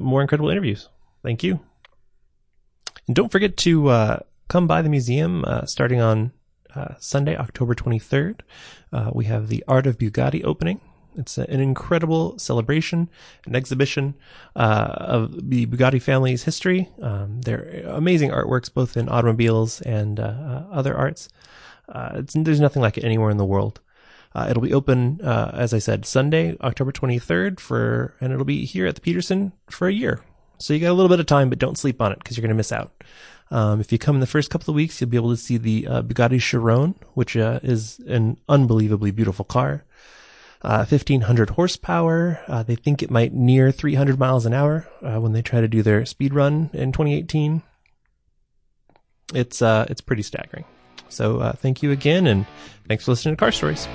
more 0.00 0.20
incredible 0.20 0.50
interviews. 0.50 0.88
Thank 1.22 1.44
you. 1.44 1.60
And 3.06 3.16
don't 3.16 3.30
forget 3.30 3.56
to 3.58 3.88
uh, 3.88 4.18
come 4.48 4.66
by 4.66 4.82
the 4.82 4.88
museum 4.88 5.44
uh, 5.46 5.66
starting 5.66 6.00
on 6.00 6.32
uh, 6.74 6.94
Sunday, 6.98 7.36
October 7.36 7.74
23rd. 7.74 8.40
Uh, 8.92 9.10
we 9.12 9.26
have 9.26 9.48
the 9.48 9.64
Art 9.68 9.86
of 9.86 9.98
Bugatti 9.98 10.44
opening. 10.44 10.80
It's 11.16 11.38
an 11.38 11.60
incredible 11.60 12.38
celebration, 12.38 13.08
an 13.46 13.54
exhibition 13.54 14.14
uh, 14.56 14.94
of 14.98 15.50
the 15.50 15.66
Bugatti 15.66 16.00
family's 16.00 16.44
history. 16.44 16.90
Um, 17.00 17.40
they're 17.42 17.84
amazing 17.86 18.30
artworks, 18.30 18.72
both 18.72 18.96
in 18.96 19.08
automobiles 19.08 19.80
and 19.82 20.18
uh, 20.18 20.64
other 20.70 20.96
arts. 20.96 21.28
there's 22.34 22.60
nothing 22.60 22.82
like 22.82 22.98
it 22.98 23.04
anywhere 23.04 23.30
in 23.30 23.36
the 23.36 23.44
world. 23.44 23.80
Uh, 24.34 24.48
it'll 24.50 24.62
be 24.62 24.74
open, 24.74 25.20
uh, 25.22 25.52
as 25.54 25.72
I 25.72 25.78
said, 25.78 26.04
Sunday, 26.04 26.56
October 26.60 26.90
23rd 26.90 27.60
for, 27.60 28.14
and 28.20 28.32
it'll 28.32 28.44
be 28.44 28.64
here 28.64 28.86
at 28.86 28.96
the 28.96 29.00
Petersen 29.00 29.52
for 29.70 29.86
a 29.86 29.92
year. 29.92 30.24
So 30.58 30.74
you 30.74 30.80
got 30.80 30.90
a 30.90 30.94
little 30.94 31.08
bit 31.08 31.20
of 31.20 31.26
time, 31.26 31.50
but 31.50 31.58
don't 31.58 31.78
sleep 31.78 32.00
on 32.00 32.10
it 32.10 32.18
because 32.18 32.36
you're 32.36 32.42
going 32.42 32.48
to 32.48 32.56
miss 32.56 32.72
out. 32.72 32.92
Um, 33.50 33.80
if 33.80 33.92
you 33.92 33.98
come 33.98 34.16
in 34.16 34.20
the 34.20 34.26
first 34.26 34.50
couple 34.50 34.72
of 34.72 34.76
weeks, 34.76 35.00
you'll 35.00 35.10
be 35.10 35.16
able 35.16 35.30
to 35.30 35.36
see 35.36 35.56
the 35.56 35.86
uh, 35.86 36.02
Bugatti 36.02 36.40
Chiron, 36.40 36.96
which 37.14 37.36
uh, 37.36 37.60
is 37.62 38.00
an 38.08 38.38
unbelievably 38.48 39.12
beautiful 39.12 39.44
car. 39.44 39.84
Uh, 40.64 40.78
1500 40.78 41.50
horsepower. 41.50 42.40
Uh, 42.48 42.62
they 42.62 42.74
think 42.74 43.02
it 43.02 43.10
might 43.10 43.34
near 43.34 43.70
300 43.70 44.18
miles 44.18 44.46
an 44.46 44.54
hour 44.54 44.88
uh, 45.02 45.20
when 45.20 45.32
they 45.32 45.42
try 45.42 45.60
to 45.60 45.68
do 45.68 45.82
their 45.82 46.06
speed 46.06 46.32
run 46.32 46.70
in 46.72 46.90
2018. 46.90 47.62
It's 49.34 49.60
uh, 49.60 49.86
it's 49.90 50.00
pretty 50.00 50.22
staggering. 50.22 50.64
So 51.08 51.52
thank 51.58 51.82
you 51.82 51.92
again, 51.92 52.26
and 52.26 52.46
thanks 52.88 53.04
for 53.04 53.12
listening 53.12 53.36
to 53.36 53.38
Car 53.38 53.52
Stories. 53.52 53.86